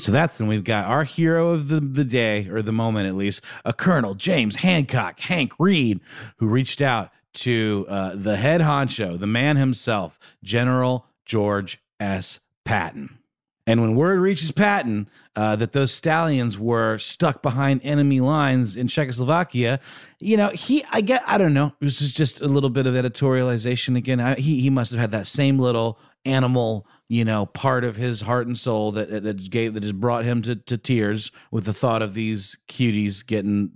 So 0.00 0.12
that's 0.12 0.38
then 0.38 0.48
we've 0.48 0.64
got 0.64 0.86
our 0.86 1.04
hero 1.04 1.50
of 1.50 1.68
the, 1.68 1.80
the 1.80 2.04
day, 2.04 2.48
or 2.48 2.62
the 2.62 2.72
moment 2.72 3.06
at 3.06 3.14
least, 3.14 3.42
a 3.64 3.72
Colonel 3.72 4.14
James 4.14 4.56
Hancock, 4.56 5.20
Hank 5.20 5.52
Reed, 5.58 6.00
who 6.38 6.46
reached 6.46 6.80
out 6.80 7.10
to 7.32 7.86
uh, 7.88 8.14
the 8.14 8.36
head 8.36 8.60
honcho, 8.60 9.18
the 9.18 9.26
man 9.26 9.56
himself, 9.56 10.18
General 10.42 11.06
George 11.24 11.80
S. 12.00 12.40
Patton. 12.64 13.18
And 13.66 13.80
when 13.80 13.94
word 13.94 14.18
reaches 14.18 14.50
Patton 14.50 15.08
uh, 15.36 15.54
that 15.56 15.72
those 15.72 15.92
stallions 15.92 16.58
were 16.58 16.98
stuck 16.98 17.40
behind 17.40 17.80
enemy 17.84 18.20
lines 18.20 18.74
in 18.74 18.88
Czechoslovakia, 18.88 19.78
you 20.18 20.36
know, 20.36 20.48
he, 20.48 20.82
I 20.90 21.02
get, 21.02 21.22
I 21.26 21.38
don't 21.38 21.54
know, 21.54 21.74
this 21.78 22.00
is 22.00 22.12
just 22.12 22.40
a 22.40 22.48
little 22.48 22.70
bit 22.70 22.86
of 22.86 22.94
editorialization 22.94 23.96
again. 23.96 24.18
I, 24.18 24.34
he, 24.34 24.60
he 24.60 24.70
must 24.70 24.90
have 24.90 25.00
had 25.00 25.12
that 25.12 25.28
same 25.28 25.58
little 25.58 26.00
animal, 26.24 26.84
you 27.10 27.24
know, 27.24 27.44
part 27.44 27.82
of 27.82 27.96
his 27.96 28.20
heart 28.20 28.46
and 28.46 28.56
soul 28.56 28.92
that 28.92 29.10
that 29.24 29.50
gave 29.50 29.74
that 29.74 29.82
has 29.82 29.92
brought 29.92 30.24
him 30.24 30.42
to, 30.42 30.54
to 30.54 30.78
tears 30.78 31.32
with 31.50 31.64
the 31.64 31.74
thought 31.74 32.02
of 32.02 32.14
these 32.14 32.56
cuties 32.68 33.26
getting 33.26 33.72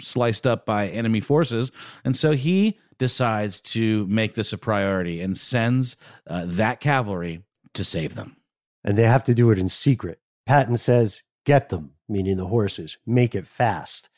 sliced 0.00 0.46
up 0.46 0.64
by 0.64 0.88
enemy 0.88 1.20
forces, 1.20 1.70
and 2.02 2.16
so 2.16 2.32
he 2.32 2.78
decides 2.98 3.60
to 3.60 4.06
make 4.06 4.34
this 4.34 4.54
a 4.54 4.58
priority 4.58 5.20
and 5.20 5.36
sends 5.36 5.96
uh, 6.26 6.44
that 6.46 6.80
cavalry 6.80 7.42
to 7.74 7.84
save 7.84 8.14
them. 8.14 8.38
And 8.82 8.96
they 8.96 9.02
have 9.02 9.22
to 9.24 9.34
do 9.34 9.50
it 9.50 9.58
in 9.58 9.68
secret. 9.68 10.18
Patton 10.46 10.78
says, 10.78 11.22
get 11.44 11.68
them, 11.68 11.92
meaning 12.08 12.38
the 12.38 12.46
horses, 12.46 12.96
make 13.06 13.34
it 13.34 13.46
fast. 13.46 14.08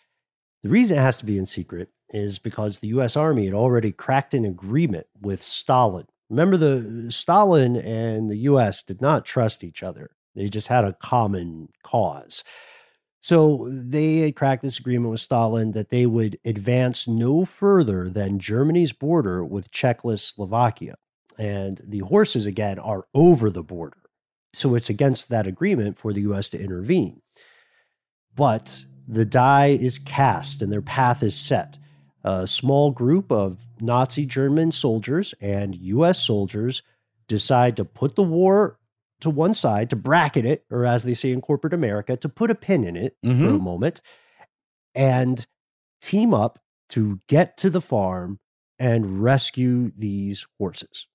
The 0.62 0.68
reason 0.68 0.96
it 0.96 1.00
has 1.00 1.18
to 1.18 1.26
be 1.26 1.38
in 1.38 1.44
secret 1.44 1.90
is 2.10 2.38
because 2.38 2.78
the 2.78 2.88
US 2.88 3.16
Army 3.16 3.46
had 3.46 3.54
already 3.54 3.90
cracked 3.90 4.32
an 4.32 4.44
agreement 4.44 5.08
with 5.20 5.42
Stalin. 5.42 6.06
Remember, 6.30 6.56
the 6.56 7.10
Stalin 7.10 7.76
and 7.76 8.30
the 8.30 8.38
US 8.38 8.82
did 8.82 9.00
not 9.00 9.24
trust 9.26 9.64
each 9.64 9.82
other. 9.82 10.10
They 10.34 10.48
just 10.48 10.68
had 10.68 10.84
a 10.84 10.92
common 10.94 11.68
cause. 11.82 12.44
So 13.20 13.68
they 13.68 14.18
had 14.18 14.36
cracked 14.36 14.62
this 14.62 14.78
agreement 14.78 15.10
with 15.10 15.20
Stalin 15.20 15.72
that 15.72 15.90
they 15.90 16.06
would 16.06 16.38
advance 16.44 17.06
no 17.06 17.44
further 17.44 18.08
than 18.08 18.38
Germany's 18.38 18.92
border 18.92 19.44
with 19.44 19.70
Czechoslovakia. 19.72 20.94
And 21.36 21.80
the 21.84 21.98
horses, 21.98 22.46
again, 22.46 22.78
are 22.78 23.06
over 23.14 23.50
the 23.50 23.62
border. 23.62 23.98
So 24.54 24.74
it's 24.74 24.88
against 24.88 25.28
that 25.28 25.46
agreement 25.46 25.98
for 25.98 26.12
the 26.12 26.22
US 26.22 26.48
to 26.50 26.60
intervene. 26.60 27.20
But 28.34 28.84
the 29.06 29.24
die 29.24 29.78
is 29.80 29.98
cast 29.98 30.62
and 30.62 30.72
their 30.72 30.82
path 30.82 31.22
is 31.22 31.34
set. 31.34 31.76
A 32.24 32.46
small 32.46 32.90
group 32.90 33.32
of 33.32 33.58
Nazi 33.80 34.26
German 34.26 34.72
soldiers 34.72 35.34
and 35.40 35.74
US 35.76 36.22
soldiers 36.22 36.82
decide 37.28 37.76
to 37.76 37.84
put 37.84 38.16
the 38.16 38.22
war 38.22 38.78
to 39.20 39.30
one 39.30 39.54
side, 39.54 39.90
to 39.90 39.96
bracket 39.96 40.44
it, 40.44 40.64
or 40.70 40.84
as 40.84 41.02
they 41.04 41.14
say 41.14 41.30
in 41.30 41.40
corporate 41.40 41.74
America, 41.74 42.16
to 42.16 42.28
put 42.28 42.50
a 42.50 42.54
pin 42.54 42.84
in 42.84 42.96
it 42.96 43.16
for 43.22 43.30
a 43.30 43.34
mm-hmm. 43.34 43.64
moment, 43.64 44.00
and 44.94 45.46
team 46.00 46.34
up 46.34 46.58
to 46.90 47.20
get 47.28 47.56
to 47.58 47.70
the 47.70 47.80
farm 47.80 48.38
and 48.78 49.22
rescue 49.22 49.92
these 49.96 50.46
horses. 50.58 51.06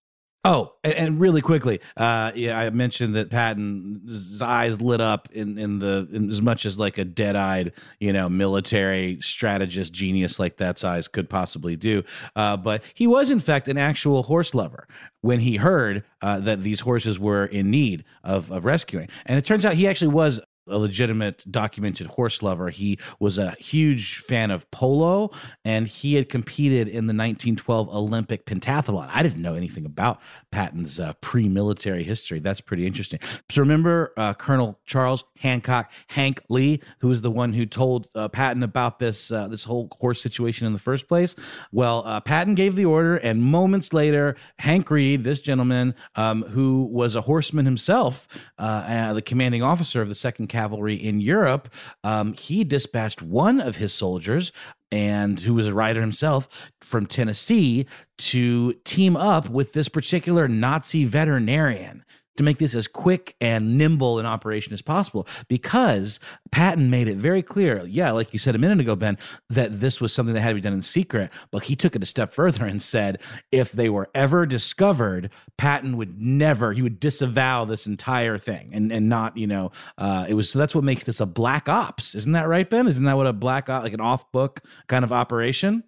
Oh, 0.46 0.74
and, 0.84 0.94
and 0.94 1.20
really 1.20 1.42
quickly, 1.42 1.80
uh, 1.98 2.32
yeah, 2.36 2.60
I 2.60 2.70
mentioned 2.70 3.16
that 3.16 3.32
Patton's 3.32 4.40
eyes 4.44 4.80
lit 4.80 5.02
up 5.02 5.28
in 5.32 5.58
in 5.58 5.80
the 5.80 6.08
in 6.14 6.30
as 6.30 6.40
much 6.40 6.68
as 6.68 6.78
like 6.78 7.00
a 7.00 7.04
dead-eyed, 7.04 7.72
you 8.00 8.14
know, 8.14 8.30
military 8.30 9.18
strategist 9.22 9.92
genius 9.92 10.38
like 10.38 10.58
that's 10.58 10.84
eyes 10.84 11.08
could 11.08 11.32
possibly 11.32 11.76
do. 11.76 12.04
Uh, 12.36 12.58
but 12.58 12.84
he 12.94 13.08
was 13.08 13.32
in 13.32 13.40
fact 13.40 13.68
an 13.68 13.80
actual 13.80 14.22
horse 14.24 14.54
lover 14.54 14.88
when 15.22 15.40
he 15.40 15.56
heard 15.56 16.04
uh, 16.22 16.40
that 16.42 16.62
these 16.62 16.82
horses 16.82 17.18
were 17.18 17.48
in 17.48 17.72
need 17.72 18.06
of 18.24 18.52
of 18.52 18.66
rescuing, 18.66 19.10
and 19.26 19.40
it 19.40 19.46
turns 19.46 19.66
out 19.66 19.74
he 19.74 19.88
actually 19.88 20.14
was 20.14 20.40
a 20.68 20.78
legitimate 20.78 21.50
documented 21.50 22.08
horse 22.08 22.42
lover. 22.42 22.70
He 22.70 22.98
was 23.20 23.38
a 23.38 23.52
huge 23.60 24.18
fan 24.20 24.52
of 24.52 24.70
polo 24.72 25.32
and 25.64 25.88
he 25.88 26.16
had 26.16 26.30
competed 26.30 26.88
in 26.88 27.08
the 27.08 27.14
1912 27.14 27.90
Olympic 27.90 28.46
pentathlon. 28.46 29.10
I 29.12 29.24
didn't 29.24 29.42
know 29.42 29.56
anything 29.56 29.86
about 29.86 30.20
Patton's 30.52 31.00
uh, 31.00 31.14
pre 31.22 31.48
military 31.48 32.04
history. 32.04 32.40
That's 32.40 32.62
pretty 32.62 32.88
interesting. 32.88 33.20
So 33.50 33.62
remember 33.62 34.14
uh, 34.18 34.34
Colonel 34.34 34.80
Charles 34.86 35.24
Hancock, 35.40 35.92
Hank 36.08 36.42
Lee, 36.50 36.82
who 37.00 37.10
was 37.10 37.22
the 37.22 37.32
one 37.32 37.54
who 37.54 37.66
told 37.66 38.08
uh, 38.16 38.28
Patton 38.30 38.64
about 38.64 39.00
this, 39.00 39.32
uh, 39.32 39.48
this 39.48 39.66
whole 39.66 39.90
horse 40.00 40.22
situation 40.22 40.66
in 40.66 40.74
the 40.74 40.80
first 40.80 41.08
place? 41.08 41.36
Well, 41.72 42.04
uh, 42.06 42.20
Patton 42.22 42.56
gave 42.56 42.76
the 42.76 42.86
order, 42.86 43.18
and 43.18 43.44
moments 43.44 43.94
later, 43.94 44.36
Hank 44.60 44.90
Reed, 44.90 45.24
this 45.24 45.42
gentleman 45.42 45.94
um, 46.16 46.44
who 46.44 46.86
was 46.86 47.16
a 47.16 47.22
horseman 47.22 47.66
himself, 47.66 48.28
uh, 48.58 49.14
the 49.14 49.22
commanding 49.22 49.62
officer 49.62 50.02
of 50.02 50.10
the 50.10 50.16
Second 50.16 50.48
Cavalry 50.56 50.96
in 50.96 51.20
Europe, 51.20 51.68
um, 52.06 52.32
he 52.32 52.64
dispatched 52.64 53.22
one 53.22 53.60
of 53.60 53.76
his 53.76 53.94
soldiers 53.94 54.54
and 54.90 55.42
who 55.42 55.54
was 55.54 55.68
a 55.68 55.74
rider 55.74 56.00
himself 56.00 56.72
from 56.80 57.06
Tennessee 57.06 57.86
to 58.18 58.72
team 58.86 59.18
up 59.18 59.50
with 59.50 59.74
this 59.74 59.90
particular 59.90 60.48
Nazi 60.48 61.04
veterinarian 61.04 62.06
to 62.38 62.44
make 62.44 62.58
this 62.58 62.76
as 62.76 62.88
quick 62.88 63.36
and 63.40 63.78
nimble 63.78 64.20
an 64.20 64.26
operation 64.26 64.74
as 64.74 64.82
possible 64.82 65.28
because 65.48 66.20
Patton 66.52 66.90
made 66.90 67.08
it 67.08 67.18
very 67.18 67.42
clear, 67.42 67.86
yeah, 67.86 68.12
like 68.12 68.34
you 68.34 68.40
said 68.40 68.56
a 68.56 68.58
minute 68.58 68.80
ago, 68.80 68.96
Ben, 68.96 69.18
that 69.50 69.80
this 69.80 70.02
was 70.02 70.14
something 70.14 70.34
that 70.34 70.42
had 70.42 70.50
to 70.50 70.56
be 70.56 70.62
done 70.62 70.74
in 70.74 70.82
secret. 70.82 71.32
But 71.52 71.64
he 71.64 71.76
took 71.76 71.96
it 71.96 72.04
a 72.04 72.06
step 72.06 72.34
further 72.34 72.66
and 72.66 72.82
said 72.82 73.22
if 73.52 73.72
they 73.72 73.90
were 73.90 74.10
ever 74.14 74.46
discovered, 74.46 75.30
Patton 75.58 75.98
would 75.98 76.20
never, 76.22 76.74
he 76.74 76.82
would 76.82 77.00
disavow 77.00 77.66
this 77.66 77.86
entire 77.88 78.38
thing 78.38 78.70
and, 78.74 78.92
and 78.92 79.10
not, 79.10 79.38
you 79.38 79.48
know, 79.48 79.72
uh, 79.98 80.26
it 80.28 80.34
was, 80.34 80.50
so 80.50 80.60
that's 80.60 80.76
what 80.76 80.84
makes 80.84 81.06
this 81.06 81.20
a 81.20 81.26
black 81.26 81.70
ops. 81.70 82.16
Isn't 82.16 82.34
that 82.34 82.48
right, 82.48 82.70
Ben? 82.70 82.88
Isn't 82.88 83.06
that 83.06 83.18
what 83.18 83.28
a 83.28 83.34
black 83.34 83.70
ops, 83.70 83.84
like 83.84 83.94
an 83.94 84.02
off 84.02 84.32
book 84.32 84.62
kind 84.88 85.04
of 85.04 85.12
operation? 85.12 85.84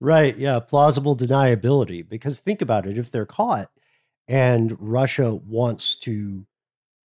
Right. 0.00 0.36
Yeah. 0.36 0.58
Plausible 0.58 1.16
deniability. 1.16 2.08
Because 2.08 2.40
think 2.40 2.60
about 2.60 2.86
it 2.86 2.98
if 2.98 3.10
they're 3.10 3.24
caught 3.24 3.70
and 4.28 4.76
Russia 4.80 5.34
wants 5.34 5.96
to 5.96 6.46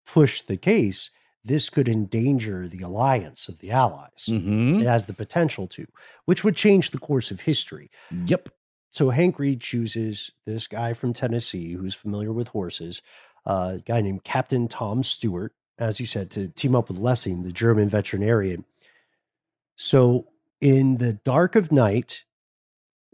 push 0.05 0.41
the 0.41 0.57
case, 0.57 1.09
this 1.43 1.69
could 1.69 1.87
endanger 1.87 2.67
the 2.67 2.81
alliance 2.81 3.47
of 3.47 3.59
the 3.59 3.71
Allies. 3.71 4.25
Mm-hmm. 4.27 4.81
It 4.81 4.85
has 4.85 5.05
the 5.05 5.13
potential 5.13 5.67
to, 5.67 5.85
which 6.25 6.43
would 6.43 6.55
change 6.55 6.91
the 6.91 6.99
course 6.99 7.31
of 7.31 7.41
history. 7.41 7.89
Yep. 8.25 8.49
So 8.91 9.09
Hank 9.09 9.39
Reed 9.39 9.61
chooses 9.61 10.31
this 10.45 10.67
guy 10.67 10.93
from 10.93 11.13
Tennessee 11.13 11.73
who's 11.73 11.93
familiar 11.93 12.31
with 12.31 12.49
horses, 12.49 13.01
uh, 13.45 13.75
a 13.75 13.79
guy 13.79 14.01
named 14.01 14.23
Captain 14.23 14.67
Tom 14.67 15.03
Stewart, 15.03 15.53
as 15.79 15.97
he 15.97 16.05
said, 16.05 16.31
to 16.31 16.49
team 16.49 16.75
up 16.75 16.89
with 16.89 16.97
Lessing, 16.97 17.43
the 17.43 17.51
German 17.51 17.89
veterinarian. 17.89 18.65
So 19.75 20.27
in 20.59 20.97
the 20.97 21.13
dark 21.13 21.55
of 21.55 21.71
night, 21.71 22.23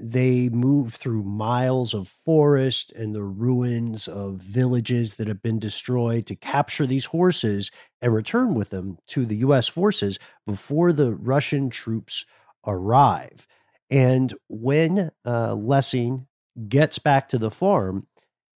they 0.06 0.50
move 0.50 0.96
through 0.96 1.24
miles 1.24 1.94
of 1.94 2.10
forest 2.10 2.92
and 2.92 3.16
the 3.16 3.24
ruins 3.24 4.10
of 4.10 4.36
villages 4.36 5.16
that 5.16 5.30
have 5.30 5.42
been 5.42 5.60
destroyed 5.60 6.26
to 6.26 6.36
capture 6.36 6.86
these 6.86 7.06
horses 7.06 7.72
and 8.02 8.14
return 8.14 8.54
with 8.54 8.70
them 8.70 8.98
to 9.08 9.26
the 9.26 9.38
US 9.38 9.70
forces 9.70 10.20
before 10.46 10.92
the 10.92 11.14
Russian 11.14 11.70
troops 11.70 12.26
arrive. 12.68 13.48
And 13.90 14.34
when 14.50 15.12
uh, 15.26 15.56
Lessing 15.56 16.28
gets 16.68 17.00
back 17.00 17.30
to 17.30 17.38
the 17.38 17.52
farm, 17.52 18.08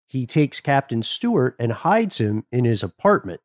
he 0.09 0.26
takes 0.26 0.61
Captain 0.61 1.04
Stewart 1.04 1.54
and 1.61 1.70
hides 1.70 2.18
him 2.18 2.44
in 2.50 2.64
his 2.64 2.82
apartment. 2.82 3.40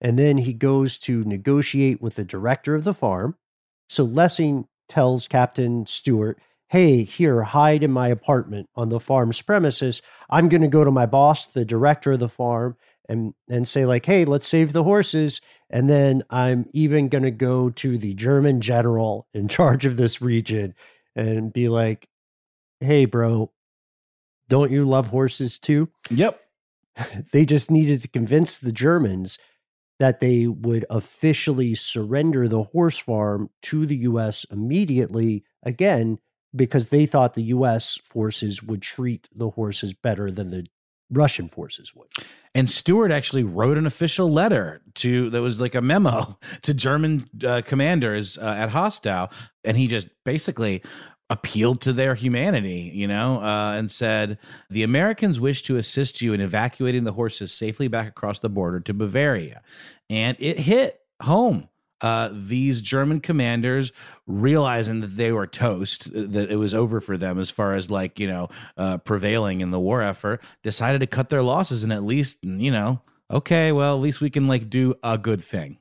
And 0.00 0.18
then 0.18 0.38
he 0.38 0.54
goes 0.54 0.98
to 0.98 1.22
negotiate 1.22 2.02
with 2.02 2.16
the 2.16 2.24
director 2.24 2.74
of 2.74 2.82
the 2.82 2.94
farm. 2.94 3.36
So 3.88 4.02
Lessing 4.02 4.66
tells 4.88 5.28
Captain 5.28 5.86
Stewart, 5.86 6.38
Hey, 6.74 7.04
here, 7.04 7.44
hide 7.44 7.84
in 7.84 7.92
my 7.92 8.08
apartment 8.08 8.68
on 8.74 8.88
the 8.88 8.98
farm's 8.98 9.40
premises. 9.40 10.02
I'm 10.28 10.48
going 10.48 10.62
to 10.62 10.66
go 10.66 10.82
to 10.82 10.90
my 10.90 11.06
boss, 11.06 11.46
the 11.46 11.64
director 11.64 12.10
of 12.10 12.18
the 12.18 12.28
farm, 12.28 12.76
and, 13.08 13.32
and 13.48 13.68
say, 13.68 13.86
like, 13.86 14.04
hey, 14.04 14.24
let's 14.24 14.48
save 14.48 14.72
the 14.72 14.82
horses. 14.82 15.40
And 15.70 15.88
then 15.88 16.24
I'm 16.30 16.66
even 16.72 17.08
going 17.08 17.22
to 17.22 17.30
go 17.30 17.70
to 17.70 17.96
the 17.96 18.12
German 18.14 18.60
general 18.60 19.28
in 19.32 19.46
charge 19.56 19.84
of 19.84 19.96
this 19.96 20.20
region 20.20 20.74
and 21.14 21.52
be 21.52 21.68
like, 21.68 22.08
hey, 22.80 23.04
bro, 23.04 23.52
don't 24.48 24.72
you 24.72 24.84
love 24.84 25.06
horses 25.06 25.60
too? 25.60 25.90
Yep. 26.10 26.40
they 27.30 27.44
just 27.44 27.70
needed 27.70 28.00
to 28.00 28.08
convince 28.08 28.58
the 28.58 28.72
Germans 28.72 29.38
that 30.00 30.18
they 30.18 30.48
would 30.48 30.86
officially 30.90 31.76
surrender 31.76 32.48
the 32.48 32.64
horse 32.64 32.98
farm 32.98 33.50
to 33.62 33.86
the 33.86 33.98
US 33.98 34.42
immediately, 34.50 35.44
again, 35.62 36.18
because 36.54 36.88
they 36.88 37.06
thought 37.06 37.34
the 37.34 37.42
US 37.44 37.98
forces 38.04 38.62
would 38.62 38.82
treat 38.82 39.28
the 39.34 39.50
horses 39.50 39.92
better 39.92 40.30
than 40.30 40.50
the 40.50 40.66
Russian 41.10 41.48
forces 41.48 41.94
would. 41.94 42.08
And 42.54 42.70
Stewart 42.70 43.10
actually 43.10 43.44
wrote 43.44 43.76
an 43.76 43.86
official 43.86 44.32
letter 44.32 44.82
to 44.94 45.30
that 45.30 45.42
was 45.42 45.60
like 45.60 45.74
a 45.74 45.82
memo 45.82 46.38
to 46.62 46.74
German 46.74 47.28
uh, 47.46 47.62
commanders 47.64 48.38
uh, 48.38 48.42
at 48.58 48.70
Hostau, 48.70 49.30
and 49.64 49.76
he 49.76 49.86
just 49.86 50.08
basically 50.24 50.82
appealed 51.30 51.80
to 51.80 51.92
their 51.92 52.14
humanity, 52.14 52.90
you 52.94 53.08
know, 53.08 53.40
uh, 53.42 53.72
and 53.72 53.90
said, 53.90 54.38
The 54.70 54.82
Americans 54.82 55.40
wish 55.40 55.62
to 55.64 55.76
assist 55.76 56.20
you 56.20 56.32
in 56.32 56.40
evacuating 56.40 57.04
the 57.04 57.12
horses 57.12 57.52
safely 57.52 57.88
back 57.88 58.08
across 58.08 58.38
the 58.38 58.50
border 58.50 58.80
to 58.80 58.94
Bavaria. 58.94 59.62
And 60.10 60.36
it 60.38 60.60
hit 60.60 61.00
home. 61.22 61.68
Uh, 62.04 62.28
these 62.34 62.82
German 62.82 63.18
commanders, 63.18 63.90
realizing 64.26 65.00
that 65.00 65.16
they 65.16 65.32
were 65.32 65.46
toast, 65.46 66.12
that 66.12 66.50
it 66.50 66.56
was 66.56 66.74
over 66.74 67.00
for 67.00 67.16
them 67.16 67.38
as 67.38 67.48
far 67.50 67.74
as 67.74 67.90
like, 67.90 68.20
you 68.20 68.26
know, 68.26 68.50
uh, 68.76 68.98
prevailing 68.98 69.62
in 69.62 69.70
the 69.70 69.80
war 69.80 70.02
effort, 70.02 70.42
decided 70.62 70.98
to 70.98 71.06
cut 71.06 71.30
their 71.30 71.42
losses 71.42 71.82
and 71.82 71.94
at 71.94 72.04
least, 72.04 72.44
you 72.44 72.70
know, 72.70 73.00
okay, 73.30 73.72
well, 73.72 73.94
at 73.94 74.02
least 74.02 74.20
we 74.20 74.28
can 74.28 74.46
like 74.46 74.68
do 74.68 74.94
a 75.02 75.16
good 75.16 75.42
thing. 75.42 75.78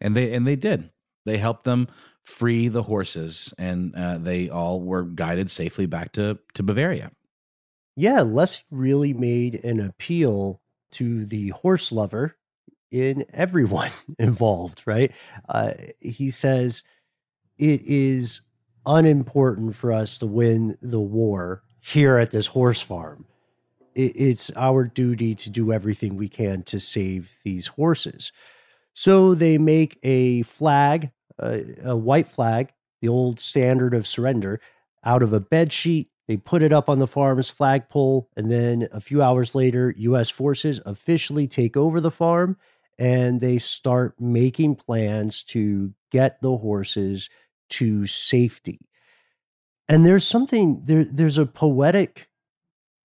And 0.00 0.16
they, 0.16 0.32
and 0.32 0.46
they 0.46 0.56
did. 0.56 0.88
They 1.26 1.36
helped 1.36 1.64
them 1.64 1.88
free 2.24 2.68
the 2.68 2.84
horses, 2.84 3.52
and 3.58 3.94
uh, 3.94 4.16
they 4.16 4.48
all 4.48 4.80
were 4.80 5.02
guided 5.02 5.50
safely 5.50 5.84
back 5.84 6.12
to 6.12 6.38
to 6.54 6.62
Bavaria. 6.62 7.10
Yeah, 7.96 8.22
Les 8.22 8.62
really 8.70 9.12
made 9.12 9.62
an 9.62 9.78
appeal 9.78 10.62
to 10.92 11.26
the 11.26 11.50
horse 11.50 11.92
lover 11.92 12.36
in 12.94 13.24
everyone 13.34 13.90
involved, 14.18 14.82
right? 14.86 15.12
Uh, 15.48 15.72
he 16.00 16.30
says 16.30 16.82
it 17.58 17.82
is 17.82 18.40
unimportant 18.86 19.74
for 19.74 19.92
us 19.92 20.18
to 20.18 20.26
win 20.26 20.76
the 20.80 21.00
war 21.00 21.62
here 21.80 22.18
at 22.18 22.30
this 22.30 22.46
horse 22.46 22.80
farm. 22.80 23.26
it's 23.94 24.50
our 24.56 24.84
duty 24.84 25.34
to 25.34 25.50
do 25.50 25.72
everything 25.72 26.16
we 26.16 26.28
can 26.28 26.62
to 26.64 26.80
save 26.80 27.36
these 27.44 27.68
horses. 27.68 28.32
So 28.92 29.34
they 29.34 29.58
make 29.58 29.98
a 30.02 30.42
flag 30.42 31.10
a, 31.38 31.64
a 31.84 31.96
white 31.96 32.28
flag, 32.28 32.72
the 33.00 33.08
old 33.08 33.40
standard 33.40 33.94
of 33.94 34.06
surrender, 34.06 34.60
out 35.04 35.22
of 35.22 35.32
a 35.32 35.40
bed 35.40 35.72
sheet. 35.72 36.10
They 36.26 36.36
put 36.36 36.62
it 36.62 36.72
up 36.72 36.88
on 36.88 36.98
the 36.98 37.06
farm's 37.06 37.50
flagpole, 37.50 38.30
and 38.36 38.50
then 38.50 38.88
a 38.92 39.00
few 39.00 39.22
hours 39.22 39.54
later, 39.54 39.92
U.S. 39.96 40.30
forces 40.30 40.80
officially 40.86 41.46
take 41.46 41.76
over 41.76 42.00
the 42.00 42.10
farm 42.10 42.56
and 42.98 43.40
they 43.40 43.58
start 43.58 44.20
making 44.20 44.76
plans 44.76 45.44
to 45.44 45.92
get 46.10 46.40
the 46.40 46.56
horses 46.56 47.28
to 47.70 48.06
safety. 48.06 48.80
And 49.88 50.06
there's 50.06 50.26
something 50.26 50.82
there. 50.84 51.04
There's 51.04 51.38
a 51.38 51.46
poetic 51.46 52.28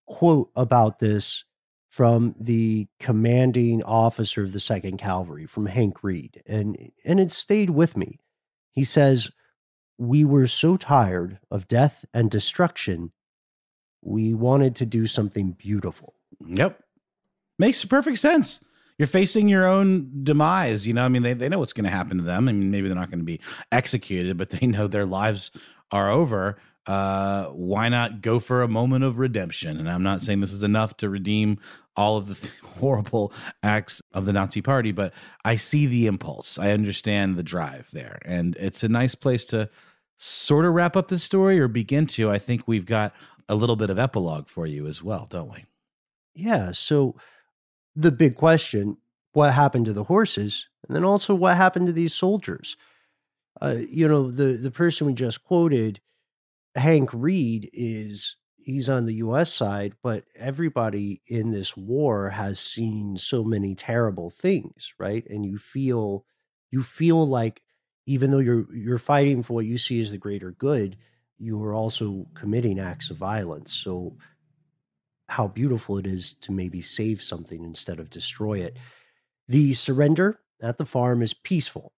quote 0.08 0.50
about 0.56 1.00
this 1.00 1.44
from 1.90 2.36
the 2.40 2.88
commanding 3.00 3.84
officer 3.84 4.44
of 4.44 4.54
the 4.54 4.60
Second 4.60 4.98
Cavalry, 4.98 5.46
from 5.46 5.66
Hank 5.66 6.04
Reed, 6.04 6.42
and 6.46 6.78
and 7.04 7.20
it 7.20 7.32
stayed 7.32 7.72
with 7.72 7.98
me. 7.98 8.20
He 8.72 8.84
says, 8.84 9.30
"We 9.98 10.24
were 10.24 10.48
so 10.48 10.78
tired 10.78 11.40
of 11.52 11.68
death 11.68 12.06
and 12.14 12.32
destruction, 12.32 13.12
we 14.02 14.34
wanted 14.34 14.76
to 14.78 14.86
do 14.86 15.08
something 15.08 15.52
beautiful." 15.52 16.14
Yep, 16.46 16.82
makes 17.58 17.84
perfect 17.84 18.20
sense. 18.20 18.64
You're 19.00 19.08
facing 19.08 19.48
your 19.48 19.66
own 19.66 20.12
demise. 20.24 20.86
You 20.86 20.94
know, 20.94 21.06
I 21.06 21.10
mean, 21.10 21.24
they, 21.24 21.34
they 21.34 21.50
know 21.50 21.58
what's 21.58 21.74
going 21.74 21.86
to 21.86 21.90
happen 21.90 22.18
to 22.18 22.24
them. 22.24 22.48
I 22.48 22.52
mean, 22.52 22.70
maybe 22.70 22.88
they're 22.88 22.96
not 22.96 23.10
going 23.10 23.20
to 23.20 23.26
be 23.26 23.40
executed, 23.72 24.38
but 24.38 24.52
they 24.52 24.68
know 24.68 24.86
their 24.86 25.08
lives 25.08 25.50
are 25.92 26.12
over 26.12 26.58
uh, 26.90 27.46
why 27.50 27.88
not 27.88 28.20
go 28.20 28.40
for 28.40 28.64
a 28.64 28.68
moment 28.68 29.04
of 29.04 29.20
redemption? 29.20 29.78
And 29.78 29.88
I'm 29.88 30.02
not 30.02 30.24
saying 30.24 30.40
this 30.40 30.52
is 30.52 30.64
enough 30.64 30.98
to 30.98 31.10
redeem 31.10 31.60
all 31.96 32.18
of 32.18 32.28
the 32.28 32.34
th- 32.34 32.54
horrible 32.80 33.32
acts 33.62 34.02
of 34.12 34.26
the 34.26 34.34
Nazi 34.34 34.62
party, 34.62 34.92
but 34.92 35.14
I 35.46 35.56
see 35.56 35.86
the 35.86 36.08
impulse. 36.08 36.58
I 36.58 36.72
understand 36.72 37.36
the 37.36 37.44
drive 37.44 37.90
there. 37.94 38.18
And 38.26 38.56
it's 38.56 38.84
a 38.84 38.90
nice 38.90 39.14
place 39.14 39.46
to 39.46 39.70
sort 40.18 40.66
of 40.66 40.74
wrap 40.74 40.98
up 40.98 41.10
the 41.10 41.20
story 41.20 41.60
or 41.60 41.68
begin 41.68 42.08
to. 42.08 42.32
I 42.32 42.40
think 42.40 42.64
we've 42.66 42.88
got 42.88 43.14
a 43.48 43.54
little 43.54 43.76
bit 43.76 43.92
of 43.92 44.00
epilogue 44.00 44.48
for 44.48 44.66
you 44.66 44.88
as 44.88 45.04
well, 45.04 45.28
don't 45.30 45.52
we? 45.52 45.66
Yeah. 46.34 46.72
So 46.72 47.16
the 47.96 48.12
big 48.12 48.36
question 48.36 48.98
what 49.34 49.54
happened 49.54 49.86
to 49.86 49.94
the 49.94 50.04
horses? 50.04 50.68
And 50.88 50.96
then 50.96 51.04
also 51.04 51.36
what 51.36 51.56
happened 51.56 51.88
to 51.88 51.94
these 51.94 52.14
soldiers? 52.14 52.76
Uh, 53.62 53.76
you 53.90 54.08
know, 54.08 54.32
the, 54.32 54.58
the 54.58 54.72
person 54.72 55.08
we 55.08 55.14
just 55.14 55.44
quoted 55.44 56.00
Hank 56.76 57.10
Reed 57.14 57.70
is 57.74 58.38
he's 58.58 58.90
on 58.90 59.06
the 59.06 59.16
US 59.16 59.52
side, 59.52 59.94
but 60.04 60.26
everybody 60.36 61.22
in 61.28 61.52
this 61.52 61.76
war 61.76 62.30
has 62.30 62.60
seen 62.60 63.18
so 63.18 63.44
many 63.44 63.76
terrible 63.76 64.30
things, 64.30 64.94
right? 64.98 65.26
And 65.30 65.46
you 65.46 65.58
feel 65.58 66.26
you 66.72 66.84
feel 66.84 67.28
like 67.28 67.62
even 68.06 68.32
though 68.32 68.40
you're 68.40 68.74
you're 68.74 68.98
fighting 68.98 69.44
for 69.44 69.54
what 69.54 69.66
you 69.66 69.78
see 69.78 70.02
as 70.02 70.12
the 70.12 70.18
greater 70.18 70.52
good, 70.52 70.98
you 71.38 71.62
are 71.64 71.74
also 71.74 72.26
committing 72.34 72.80
acts 72.80 73.10
of 73.10 73.18
violence. 73.18 73.74
So 73.74 74.18
how 75.30 75.48
beautiful 75.48 75.98
it 75.98 76.08
is 76.08 76.34
to 76.34 76.52
maybe 76.52 76.82
save 76.82 77.22
something 77.22 77.64
instead 77.64 78.00
of 78.00 78.10
destroy 78.10 78.60
it. 78.60 78.78
The 79.48 79.74
surrender 79.74 80.40
at 80.62 80.78
the 80.78 80.86
farm 80.86 81.22
is 81.22 81.34
peaceful. 81.34 81.94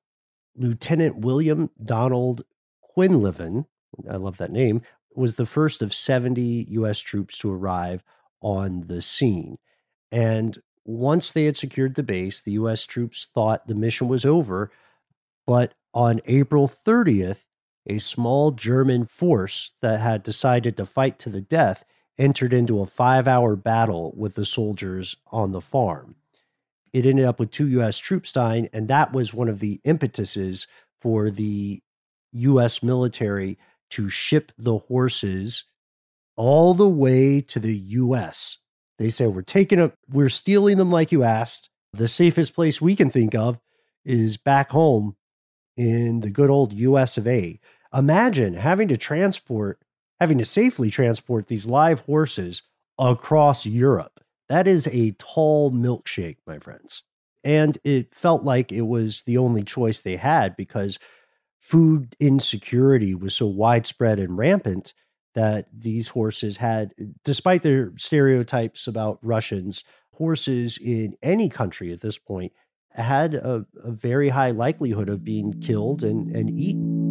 Lieutenant 0.55 1.17
William 1.17 1.69
Donald 1.83 2.43
Quinlivan 2.95 3.65
I 4.09 4.15
love 4.15 4.37
that 4.37 4.51
name, 4.51 4.81
was 5.15 5.35
the 5.35 5.45
first 5.45 5.81
of 5.81 5.93
70 5.93 6.67
US 6.69 6.99
troops 6.99 7.37
to 7.39 7.51
arrive 7.51 8.03
on 8.41 8.87
the 8.87 9.01
scene. 9.01 9.57
And 10.11 10.57
once 10.85 11.31
they 11.31 11.45
had 11.45 11.57
secured 11.57 11.95
the 11.95 12.03
base, 12.03 12.41
the 12.41 12.53
US 12.53 12.85
troops 12.85 13.27
thought 13.33 13.67
the 13.67 13.75
mission 13.75 14.07
was 14.07 14.25
over. 14.25 14.71
But 15.45 15.73
on 15.93 16.21
April 16.25 16.67
30th, 16.67 17.45
a 17.87 17.99
small 17.99 18.51
German 18.51 19.05
force 19.05 19.71
that 19.81 19.99
had 19.99 20.23
decided 20.23 20.77
to 20.77 20.85
fight 20.85 21.19
to 21.19 21.29
the 21.29 21.41
death 21.41 21.83
entered 22.17 22.53
into 22.53 22.81
a 22.81 22.85
five 22.85 23.27
hour 23.27 23.55
battle 23.55 24.13
with 24.15 24.35
the 24.35 24.45
soldiers 24.45 25.15
on 25.31 25.51
the 25.51 25.61
farm. 25.61 26.15
It 26.93 27.05
ended 27.05 27.25
up 27.25 27.39
with 27.39 27.51
two 27.51 27.67
US 27.79 27.97
troops 27.97 28.31
dying, 28.31 28.69
and 28.73 28.87
that 28.87 29.13
was 29.13 29.33
one 29.33 29.47
of 29.49 29.59
the 29.59 29.79
impetuses 29.83 30.67
for 30.99 31.29
the 31.29 31.81
US 32.33 32.83
military 32.83 33.57
to 33.91 34.09
ship 34.09 34.51
the 34.57 34.77
horses 34.77 35.65
all 36.35 36.73
the 36.73 36.89
way 36.89 37.41
to 37.41 37.59
the 37.59 37.75
US. 37.75 38.57
They 38.97 39.09
say, 39.09 39.27
We're 39.27 39.41
taking 39.41 39.79
them, 39.79 39.93
we're 40.09 40.29
stealing 40.29 40.77
them 40.77 40.91
like 40.91 41.11
you 41.11 41.23
asked. 41.23 41.69
The 41.93 42.07
safest 42.07 42.53
place 42.55 42.79
we 42.79 42.95
can 42.95 43.09
think 43.09 43.35
of 43.35 43.59
is 44.05 44.37
back 44.37 44.69
home 44.69 45.15
in 45.75 46.21
the 46.21 46.29
good 46.29 46.49
old 46.49 46.73
US 46.73 47.17
of 47.17 47.27
A. 47.27 47.59
Imagine 47.93 48.53
having 48.53 48.87
to 48.87 48.97
transport, 48.97 49.79
having 50.21 50.37
to 50.37 50.45
safely 50.45 50.91
transport 50.91 51.47
these 51.47 51.65
live 51.65 51.99
horses 52.01 52.61
across 52.99 53.65
Europe. 53.65 54.19
That 54.49 54.67
is 54.67 54.85
a 54.85 55.15
tall 55.17 55.71
milkshake, 55.71 56.37
my 56.45 56.59
friends. 56.59 57.01
And 57.43 57.75
it 57.83 58.13
felt 58.13 58.43
like 58.43 58.71
it 58.71 58.83
was 58.83 59.23
the 59.23 59.39
only 59.39 59.63
choice 59.63 60.01
they 60.01 60.17
had 60.17 60.55
because 60.55 60.99
food 61.57 62.15
insecurity 62.19 63.15
was 63.15 63.33
so 63.33 63.47
widespread 63.47 64.19
and 64.19 64.37
rampant 64.37 64.93
that 65.33 65.65
these 65.75 66.09
horses 66.09 66.57
had, 66.57 66.93
despite 67.23 67.63
their 67.63 67.91
stereotypes 67.97 68.85
about 68.85 69.17
Russians, 69.23 69.83
horses 70.13 70.77
in 70.77 71.15
any 71.23 71.49
country 71.49 71.91
at 71.91 72.01
this 72.01 72.19
point 72.19 72.53
had 72.91 73.33
a, 73.33 73.65
a 73.83 73.91
very 73.91 74.29
high 74.29 74.51
likelihood 74.51 75.09
of 75.09 75.23
being 75.23 75.59
killed 75.61 76.03
and, 76.03 76.31
and 76.35 76.51
eaten. 76.51 77.10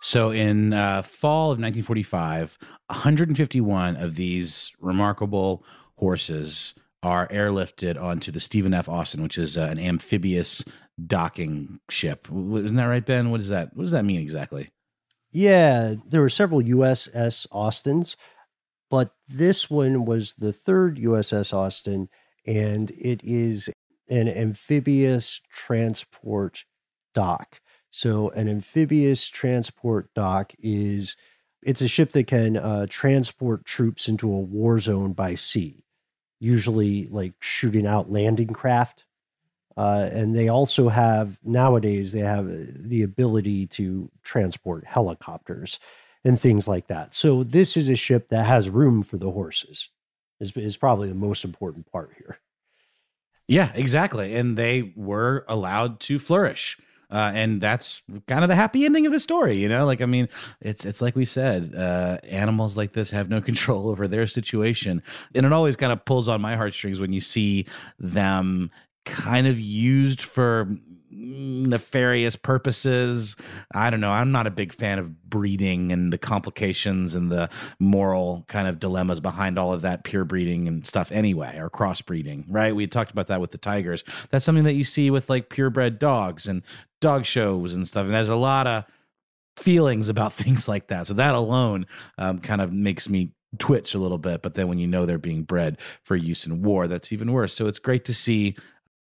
So 0.00 0.30
in 0.30 0.72
uh, 0.72 1.02
fall 1.02 1.52
of 1.52 1.58
1945, 1.58 2.58
151 2.86 3.96
of 3.96 4.14
these 4.14 4.72
remarkable 4.80 5.64
horses 5.96 6.74
are 7.02 7.28
airlifted 7.28 8.00
onto 8.00 8.32
the 8.32 8.40
Stephen 8.40 8.74
F. 8.74 8.88
Austin, 8.88 9.22
which 9.22 9.38
is 9.38 9.56
uh, 9.56 9.62
an 9.62 9.78
amphibious 9.78 10.64
docking 11.06 11.80
ship. 11.88 12.28
Isn't 12.30 12.76
that 12.76 12.84
right, 12.84 13.04
Ben? 13.04 13.30
What 13.30 13.38
does 13.38 13.48
that 13.48 13.74
What 13.74 13.82
does 13.84 13.92
that 13.92 14.04
mean 14.04 14.20
exactly? 14.20 14.70
Yeah, 15.32 15.94
there 16.06 16.20
were 16.20 16.28
several 16.28 16.60
USS 16.60 17.46
Austins, 17.52 18.16
but 18.90 19.12
this 19.28 19.70
one 19.70 20.04
was 20.04 20.34
the 20.34 20.52
third 20.52 20.98
USS 20.98 21.54
Austin, 21.54 22.08
and 22.46 22.90
it 22.90 23.22
is 23.22 23.70
an 24.08 24.28
amphibious 24.28 25.40
transport 25.50 26.64
dock. 27.14 27.60
So, 27.90 28.30
an 28.30 28.48
amphibious 28.48 29.28
transport 29.28 30.12
dock 30.14 30.52
is 30.58 31.16
it's 31.62 31.80
a 31.80 31.88
ship 31.88 32.12
that 32.12 32.26
can 32.26 32.56
uh, 32.56 32.86
transport 32.88 33.64
troops 33.64 34.08
into 34.08 34.32
a 34.32 34.40
war 34.40 34.80
zone 34.80 35.12
by 35.12 35.34
sea, 35.34 35.84
usually 36.38 37.06
like 37.08 37.34
shooting 37.40 37.86
out 37.86 38.10
landing 38.10 38.48
craft. 38.48 39.04
Uh, 39.76 40.08
and 40.12 40.34
they 40.34 40.48
also 40.48 40.88
have 40.88 41.38
nowadays 41.44 42.12
they 42.12 42.20
have 42.20 42.46
uh, 42.46 42.64
the 42.76 43.02
ability 43.02 43.66
to 43.66 44.10
transport 44.22 44.84
helicopters 44.84 45.78
and 46.24 46.40
things 46.40 46.68
like 46.68 46.86
that. 46.88 47.14
So 47.14 47.42
this 47.42 47.76
is 47.76 47.88
a 47.88 47.96
ship 47.96 48.28
that 48.28 48.44
has 48.46 48.68
room 48.68 49.02
for 49.02 49.16
the 49.16 49.30
horses. 49.30 49.88
Is 50.38 50.56
is 50.56 50.76
probably 50.76 51.08
the 51.08 51.14
most 51.14 51.44
important 51.44 51.90
part 51.90 52.12
here. 52.16 52.38
Yeah, 53.46 53.72
exactly. 53.74 54.34
And 54.34 54.56
they 54.56 54.92
were 54.94 55.44
allowed 55.48 56.00
to 56.00 56.18
flourish. 56.18 56.78
Uh, 57.10 57.32
and 57.34 57.60
that's 57.60 58.02
kind 58.28 58.44
of 58.44 58.48
the 58.48 58.56
happy 58.56 58.84
ending 58.84 59.06
of 59.06 59.12
the 59.12 59.20
story, 59.20 59.56
you 59.56 59.68
know. 59.68 59.84
Like, 59.84 60.00
I 60.00 60.06
mean, 60.06 60.28
it's 60.60 60.84
it's 60.84 61.02
like 61.02 61.16
we 61.16 61.24
said, 61.24 61.74
uh, 61.74 62.18
animals 62.24 62.76
like 62.76 62.92
this 62.92 63.10
have 63.10 63.28
no 63.28 63.40
control 63.50 63.88
over 63.88 64.06
their 64.06 64.26
situation, 64.26 65.02
and 65.34 65.46
it 65.46 65.52
always 65.52 65.76
kind 65.76 65.92
of 65.92 66.04
pulls 66.04 66.28
on 66.28 66.40
my 66.40 66.56
heartstrings 66.56 67.00
when 67.00 67.12
you 67.12 67.20
see 67.20 67.66
them 67.98 68.70
kind 69.04 69.46
of 69.46 69.58
used 69.58 70.22
for 70.22 70.76
nefarious 71.10 72.36
purposes. 72.36 73.36
I 73.72 73.90
don't 73.90 74.00
know. 74.00 74.10
I'm 74.10 74.32
not 74.32 74.46
a 74.46 74.50
big 74.50 74.72
fan 74.72 74.98
of 74.98 75.28
breeding 75.28 75.92
and 75.92 76.12
the 76.12 76.18
complications 76.18 77.14
and 77.14 77.30
the 77.30 77.48
moral 77.78 78.44
kind 78.48 78.68
of 78.68 78.78
dilemmas 78.78 79.20
behind 79.20 79.58
all 79.58 79.72
of 79.72 79.82
that 79.82 80.04
pure 80.04 80.24
breeding 80.24 80.68
and 80.68 80.86
stuff 80.86 81.10
anyway, 81.12 81.56
or 81.58 81.68
crossbreeding, 81.68 82.44
right? 82.48 82.74
We 82.74 82.86
talked 82.86 83.10
about 83.10 83.26
that 83.26 83.40
with 83.40 83.50
the 83.50 83.58
tigers. 83.58 84.04
That's 84.30 84.44
something 84.44 84.64
that 84.64 84.74
you 84.74 84.84
see 84.84 85.10
with 85.10 85.28
like 85.28 85.48
purebred 85.48 85.98
dogs 85.98 86.46
and 86.46 86.62
dog 87.00 87.24
shows 87.24 87.74
and 87.74 87.86
stuff. 87.86 88.04
And 88.04 88.14
there's 88.14 88.28
a 88.28 88.36
lot 88.36 88.66
of 88.66 88.84
feelings 89.56 90.08
about 90.08 90.32
things 90.34 90.68
like 90.68 90.88
that. 90.88 91.06
So 91.06 91.14
that 91.14 91.34
alone 91.34 91.86
um, 92.18 92.38
kind 92.38 92.60
of 92.60 92.72
makes 92.72 93.08
me 93.08 93.32
twitch 93.58 93.94
a 93.94 93.98
little 93.98 94.18
bit. 94.18 94.42
But 94.42 94.54
then 94.54 94.68
when 94.68 94.78
you 94.78 94.86
know 94.86 95.06
they're 95.06 95.18
being 95.18 95.42
bred 95.42 95.78
for 96.04 96.16
use 96.16 96.46
in 96.46 96.62
war, 96.62 96.86
that's 96.86 97.12
even 97.12 97.32
worse. 97.32 97.54
So 97.54 97.66
it's 97.66 97.78
great 97.78 98.04
to 98.04 98.14
see 98.14 98.56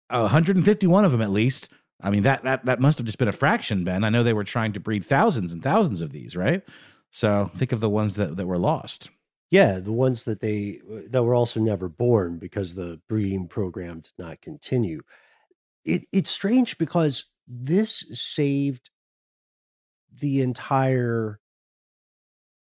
151 0.09 1.05
of 1.05 1.11
them 1.11 1.21
at 1.21 1.31
least. 1.31 1.69
I 2.05 2.11
mean 2.11 2.23
that 2.23 2.43
that 2.43 2.65
that 2.65 2.79
must 2.79 2.99
have 2.99 3.05
just 3.05 3.17
been 3.17 3.27
a 3.27 3.33
fraction, 3.33 3.83
Ben. 3.83 4.03
I 4.03 4.09
know 4.09 4.21
they 4.21 4.31
were 4.31 4.43
trying 4.43 4.73
to 4.73 4.79
breed 4.79 5.03
thousands 5.03 5.51
and 5.51 5.63
thousands 5.63 6.01
of 6.01 6.11
these, 6.11 6.35
right? 6.35 6.61
So 7.09 7.49
think 7.55 7.71
of 7.71 7.79
the 7.79 7.89
ones 7.89 8.15
that, 8.15 8.37
that 8.37 8.45
were 8.45 8.59
lost. 8.59 9.09
Yeah, 9.49 9.79
the 9.79 9.91
ones 9.91 10.25
that 10.25 10.39
they 10.39 10.81
that 11.09 11.23
were 11.23 11.33
also 11.33 11.59
never 11.59 11.89
born 11.89 12.37
because 12.37 12.75
the 12.75 13.01
breeding 13.09 13.47
program 13.47 14.01
did 14.01 14.13
not 14.19 14.41
continue. 14.41 15.01
It, 15.83 16.05
it's 16.11 16.29
strange 16.29 16.77
because 16.77 17.25
this 17.47 18.05
saved 18.11 18.91
the 20.19 20.41
entire 20.41 21.39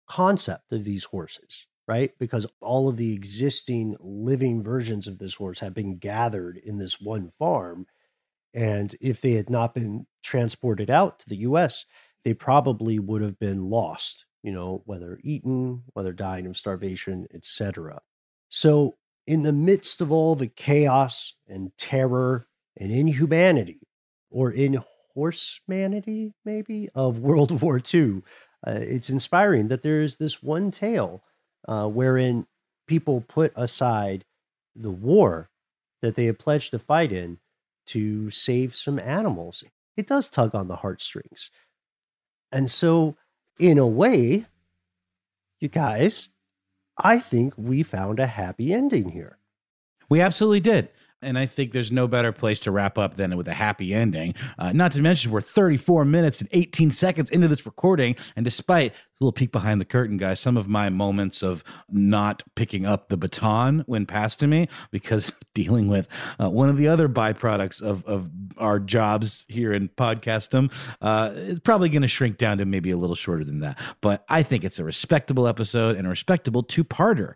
concept 0.08 0.72
of 0.72 0.84
these 0.84 1.04
horses, 1.04 1.66
right? 1.88 2.12
Because 2.18 2.46
all 2.60 2.88
of 2.88 2.96
the 2.96 3.12
existing 3.12 3.96
living 4.00 4.62
versions 4.62 5.08
of 5.08 5.18
this 5.18 5.34
horse 5.34 5.58
have 5.60 5.74
been 5.74 5.96
gathered 5.98 6.58
in 6.58 6.78
this 6.78 7.00
one 7.00 7.30
farm. 7.38 7.86
And 8.54 8.94
if 9.00 9.20
they 9.20 9.32
had 9.32 9.50
not 9.50 9.74
been 9.74 10.06
transported 10.22 10.90
out 10.90 11.18
to 11.20 11.28
the 11.28 11.36
US, 11.36 11.84
they 12.24 12.34
probably 12.34 12.98
would 12.98 13.22
have 13.22 13.38
been 13.38 13.70
lost, 13.70 14.24
you 14.42 14.52
know, 14.52 14.82
whether 14.84 15.18
eaten, 15.22 15.82
whether 15.94 16.12
dying 16.12 16.46
of 16.46 16.56
starvation, 16.56 17.26
etc. 17.34 18.00
So, 18.48 18.96
in 19.26 19.42
the 19.42 19.52
midst 19.52 20.00
of 20.00 20.10
all 20.10 20.34
the 20.34 20.48
chaos 20.48 21.34
and 21.48 21.70
terror 21.78 22.46
and 22.76 22.90
inhumanity 22.90 23.80
or 24.30 24.50
in 24.50 24.82
horsemanity, 25.16 26.32
maybe, 26.44 26.88
of 26.94 27.18
World 27.20 27.62
War 27.62 27.80
II. 27.92 28.22
Uh, 28.66 28.78
it's 28.80 29.10
inspiring 29.10 29.68
that 29.68 29.82
there 29.82 30.00
is 30.00 30.16
this 30.16 30.42
one 30.42 30.70
tale 30.70 31.22
uh, 31.66 31.88
wherein 31.88 32.46
people 32.86 33.20
put 33.20 33.52
aside 33.56 34.24
the 34.74 34.90
war 34.90 35.50
that 36.00 36.14
they 36.14 36.26
had 36.26 36.38
pledged 36.38 36.70
to 36.70 36.78
fight 36.78 37.12
in 37.12 37.38
to 37.86 38.30
save 38.30 38.74
some 38.74 38.98
animals. 38.98 39.64
It 39.96 40.06
does 40.06 40.30
tug 40.30 40.54
on 40.54 40.68
the 40.68 40.76
heartstrings. 40.76 41.50
And 42.50 42.70
so, 42.70 43.16
in 43.58 43.78
a 43.78 43.86
way, 43.86 44.46
you 45.60 45.68
guys, 45.68 46.28
I 46.98 47.18
think 47.18 47.54
we 47.56 47.82
found 47.82 48.18
a 48.18 48.26
happy 48.26 48.72
ending 48.72 49.10
here. 49.10 49.38
We 50.08 50.20
absolutely 50.20 50.60
did. 50.60 50.90
And 51.22 51.38
I 51.38 51.46
think 51.46 51.72
there's 51.72 51.92
no 51.92 52.08
better 52.08 52.32
place 52.32 52.60
to 52.60 52.70
wrap 52.70 52.98
up 52.98 53.16
than 53.16 53.36
with 53.36 53.48
a 53.48 53.54
happy 53.54 53.94
ending. 53.94 54.34
Uh, 54.58 54.72
not 54.72 54.92
to 54.92 55.02
mention, 55.02 55.30
we're 55.30 55.40
34 55.40 56.04
minutes 56.04 56.40
and 56.40 56.50
18 56.52 56.90
seconds 56.90 57.30
into 57.30 57.48
this 57.48 57.64
recording. 57.64 58.16
And 58.36 58.44
despite 58.44 58.92
a 58.92 58.94
little 59.20 59.32
peek 59.32 59.52
behind 59.52 59.80
the 59.80 59.84
curtain, 59.84 60.16
guys, 60.16 60.40
some 60.40 60.56
of 60.56 60.68
my 60.68 60.90
moments 60.90 61.42
of 61.42 61.62
not 61.88 62.42
picking 62.56 62.84
up 62.84 63.08
the 63.08 63.16
baton 63.16 63.84
when 63.86 64.04
passed 64.04 64.40
to 64.40 64.46
me, 64.46 64.68
because 64.90 65.32
dealing 65.54 65.88
with 65.88 66.08
uh, 66.40 66.50
one 66.50 66.68
of 66.68 66.76
the 66.76 66.88
other 66.88 67.08
byproducts 67.08 67.80
of, 67.80 68.04
of 68.04 68.28
our 68.58 68.80
jobs 68.80 69.46
here 69.48 69.72
in 69.72 69.88
podcastum, 69.90 70.72
uh, 71.00 71.30
it's 71.34 71.60
probably 71.60 71.88
going 71.88 72.02
to 72.02 72.08
shrink 72.08 72.36
down 72.36 72.58
to 72.58 72.64
maybe 72.64 72.90
a 72.90 72.96
little 72.96 73.16
shorter 73.16 73.44
than 73.44 73.60
that. 73.60 73.78
But 74.00 74.24
I 74.28 74.42
think 74.42 74.64
it's 74.64 74.78
a 74.78 74.84
respectable 74.84 75.46
episode 75.46 75.96
and 75.96 76.06
a 76.06 76.10
respectable 76.10 76.62
two 76.62 76.84
parter. 76.84 77.34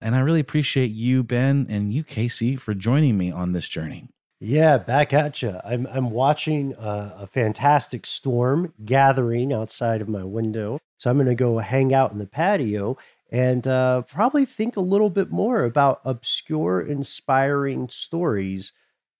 And 0.00 0.14
I 0.14 0.20
really 0.20 0.40
appreciate 0.40 0.90
you, 0.90 1.22
Ben, 1.22 1.66
and 1.68 1.92
you, 1.92 2.04
Casey, 2.04 2.56
for 2.56 2.74
joining 2.74 3.16
me 3.16 3.30
on 3.30 3.52
this 3.52 3.68
journey. 3.68 4.08
Yeah, 4.38 4.76
back 4.76 5.14
at 5.14 5.40
you. 5.40 5.58
I'm 5.64 5.86
I'm 5.86 6.10
watching 6.10 6.74
a, 6.74 7.14
a 7.20 7.26
fantastic 7.26 8.04
storm 8.04 8.74
gathering 8.84 9.52
outside 9.52 10.02
of 10.02 10.08
my 10.08 10.24
window, 10.24 10.78
so 10.98 11.08
I'm 11.08 11.16
going 11.16 11.26
to 11.28 11.34
go 11.34 11.58
hang 11.58 11.94
out 11.94 12.12
in 12.12 12.18
the 12.18 12.26
patio 12.26 12.98
and 13.30 13.66
uh, 13.66 14.02
probably 14.02 14.44
think 14.44 14.76
a 14.76 14.80
little 14.80 15.10
bit 15.10 15.30
more 15.30 15.64
about 15.64 16.00
obscure, 16.04 16.80
inspiring 16.80 17.88
stories 17.88 18.72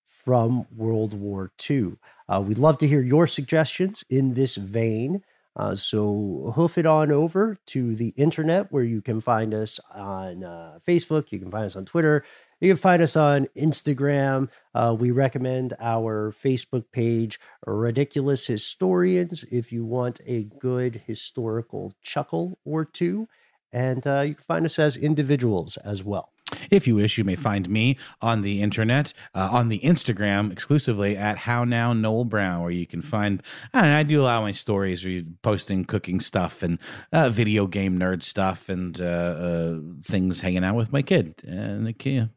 from 0.04 0.66
World 0.76 1.14
War 1.14 1.50
II. 1.68 1.96
Uh, 2.28 2.42
we'd 2.46 2.58
love 2.58 2.78
to 2.78 2.88
hear 2.88 3.00
your 3.00 3.26
suggestions 3.26 4.04
in 4.10 4.34
this 4.34 4.56
vein. 4.56 5.22
Uh, 5.56 5.74
so 5.74 6.52
hoof 6.54 6.76
it 6.76 6.84
on 6.84 7.10
over 7.10 7.56
to 7.66 7.96
the 7.96 8.08
internet 8.10 8.70
where 8.70 8.84
you 8.84 9.00
can 9.00 9.20
find 9.20 9.54
us 9.54 9.80
on 9.94 10.44
uh, 10.44 10.78
Facebook, 10.86 11.32
you 11.32 11.38
can 11.38 11.50
find 11.50 11.64
us 11.64 11.76
on 11.76 11.86
Twitter, 11.86 12.24
you 12.60 12.70
can 12.70 12.76
find 12.76 13.02
us 13.02 13.16
on 13.16 13.48
Instagram. 13.56 14.48
Uh, 14.74 14.94
we 14.98 15.10
recommend 15.10 15.74
our 15.80 16.32
Facebook 16.32 16.84
page, 16.92 17.40
Ridiculous 17.66 18.46
Historians, 18.46 19.44
if 19.50 19.72
you 19.72 19.84
want 19.84 20.20
a 20.26 20.44
good 20.44 21.02
historical 21.06 21.92
chuckle 22.02 22.58
or 22.64 22.84
two. 22.84 23.28
And 23.72 24.06
uh, 24.06 24.24
you 24.26 24.34
can 24.34 24.44
find 24.44 24.66
us 24.66 24.78
as 24.78 24.96
individuals 24.96 25.76
as 25.78 26.04
well. 26.04 26.32
If 26.70 26.86
you 26.86 26.94
wish, 26.94 27.18
you 27.18 27.24
may 27.24 27.34
find 27.34 27.68
me 27.68 27.96
on 28.22 28.42
the 28.42 28.62
internet, 28.62 29.12
uh, 29.34 29.48
on 29.50 29.68
the 29.68 29.80
Instagram 29.80 30.52
exclusively 30.52 31.16
at 31.16 31.38
How 31.38 31.64
Now 31.64 31.92
Noel 31.92 32.24
Brown, 32.24 32.62
where 32.62 32.70
you 32.70 32.86
can 32.86 33.02
find. 33.02 33.42
I, 33.74 33.82
know, 33.82 33.96
I 33.96 34.02
do 34.04 34.20
a 34.20 34.22
lot 34.22 34.38
of 34.38 34.42
my 34.44 34.52
stories, 34.52 35.04
where 35.04 35.22
posting 35.42 35.84
cooking 35.84 36.20
stuff 36.20 36.62
and 36.62 36.78
uh, 37.12 37.30
video 37.30 37.66
game 37.66 37.98
nerd 37.98 38.22
stuff 38.22 38.68
and 38.68 39.00
uh, 39.00 39.04
uh 39.04 39.78
things, 40.04 40.40
hanging 40.40 40.64
out 40.64 40.76
with 40.76 40.92
my 40.92 41.02
kid. 41.02 41.34
And 41.44 41.88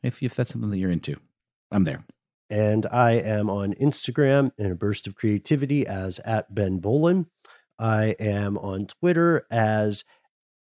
if 0.01 0.23
if 0.23 0.33
that's 0.33 0.51
something 0.51 0.71
that 0.71 0.77
you're 0.77 0.91
into, 0.91 1.17
I'm 1.71 1.83
there. 1.83 2.03
And 2.49 2.87
I 2.87 3.11
am 3.11 3.47
on 3.49 3.75
Instagram 3.75 4.51
in 4.57 4.71
a 4.71 4.75
burst 4.75 5.05
of 5.05 5.13
creativity 5.13 5.85
as 5.85 6.17
at 6.19 6.53
Ben 6.53 6.79
Bowlin. 6.79 7.27
I 7.77 8.15
am 8.19 8.57
on 8.57 8.87
Twitter 8.87 9.45
as 9.51 10.03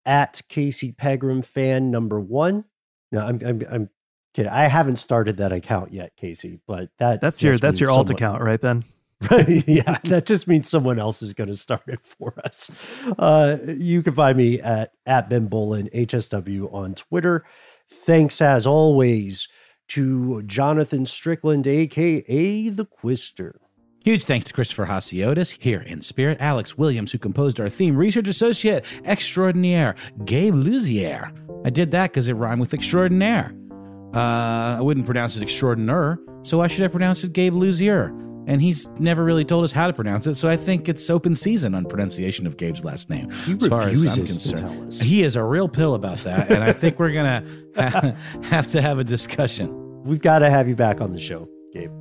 at 0.05 0.43
Casey 0.49 0.93
Pegram 0.93 1.41
fan 1.41 1.91
number 1.91 2.21
one. 2.21 2.67
No, 3.13 3.21
I'm 3.21 3.41
I'm 3.45 3.63
I'm 3.71 3.91
kidding. 4.35 4.51
I 4.51 4.65
haven't 4.69 4.97
started 4.97 5.39
that 5.39 5.53
account 5.53 5.93
yet, 5.93 6.17
Casey. 6.17 6.61
But 6.67 6.91
that 6.99 7.21
that's 7.21 7.43
your 7.43 7.59
that's 7.59 7.81
your 7.81 7.91
alt 7.91 8.11
account, 8.11 8.43
right, 8.43 8.61
Ben? 8.61 8.85
yeah, 9.67 9.99
that 10.05 10.25
just 10.25 10.49
means 10.49 10.69
someone 10.69 10.99
else 10.99 11.21
is 11.21 11.35
going 11.35 11.49
to 11.49 11.57
start 11.57 11.83
it 11.89 12.01
for 12.03 12.33
us. 12.43 12.71
Uh, 13.19 13.59
you 13.67 14.03
can 14.03 14.15
find 14.15 14.39
me 14.39 14.61
at 14.61 14.93
at 15.07 15.29
Ben 15.29 15.47
Bowlin 15.47 15.91
HSW 15.95 16.73
on 16.73 16.95
Twitter. 16.95 17.45
Thanks 17.89 18.41
as 18.41 18.67
always 18.67 19.49
to 19.89 20.43
Jonathan 20.45 21.05
Strickland, 21.05 21.67
aka 21.67 22.69
the 22.69 22.87
Quister. 22.87 23.60
Huge 24.03 24.25
thanks 24.25 24.47
to 24.47 24.55
Christopher 24.55 24.87
Hasiotis 24.87 25.57
here 25.61 25.83
in 25.83 26.01
spirit, 26.01 26.39
Alex 26.41 26.79
Williams, 26.79 27.13
who 27.13 27.19
composed 27.19 27.61
our 27.61 27.69
theme, 27.69 27.95
research 27.97 28.29
associate 28.29 28.87
extraordinaire, 29.05 29.95
Gabe 30.25 30.55
Luzier. 30.55 31.31
I 31.67 31.71
did 31.71 31.91
that 31.91 32.11
because 32.11 32.27
it 32.27 32.33
rhymed 32.33 32.63
with 32.63 32.73
extraordinaire. 32.73 33.55
Uh, 34.15 34.79
I 34.79 34.81
wouldn't 34.81 35.05
pronounce 35.05 35.37
it 35.37 35.43
extraordinaire, 35.43 36.19
so 36.43 36.57
why 36.59 36.67
should 36.67 36.83
I 36.83 36.89
pronounce 36.89 37.23
it 37.25 37.35
Gabe 37.35 37.53
Luzier? 37.53 38.09
And 38.47 38.63
he's 38.63 38.89
never 38.99 39.23
really 39.23 39.45
told 39.45 39.65
us 39.65 39.73
how 39.73 39.87
to 39.87 39.93
pronounce 39.93 40.27
it, 40.27 40.37
so 40.37 40.49
I 40.49 40.57
think 40.57 40.89
it's 40.89 41.11
open 41.11 41.37
season 41.37 41.75
on 41.75 41.85
pronunciation 41.85 42.47
of 42.47 42.57
Gabe's 42.57 42.83
last 42.83 43.11
name. 43.11 43.31
He 43.45 43.53
as 43.53 43.69
far 43.69 43.83
as 43.83 44.19
I'm 44.19 44.25
concerned, 44.27 44.95
he 44.95 45.23
is 45.23 45.37
a 45.37 45.45
real 45.45 45.69
pill 45.69 45.95
about 45.95 46.19
that, 46.25 46.51
and 46.51 46.65
I 46.65 46.73
think 46.73 46.99
we're 46.99 47.13
gonna 47.13 47.45
ha- 47.77 48.15
have 48.45 48.67
to 48.69 48.81
have 48.81 48.99
a 48.99 49.05
discussion. 49.05 50.03
We've 50.05 50.23
got 50.23 50.39
to 50.39 50.49
have 50.49 50.67
you 50.69 50.75
back 50.75 51.03
on 51.03 51.13
the 51.13 51.21
show, 51.21 51.47
Gabe. 51.75 51.93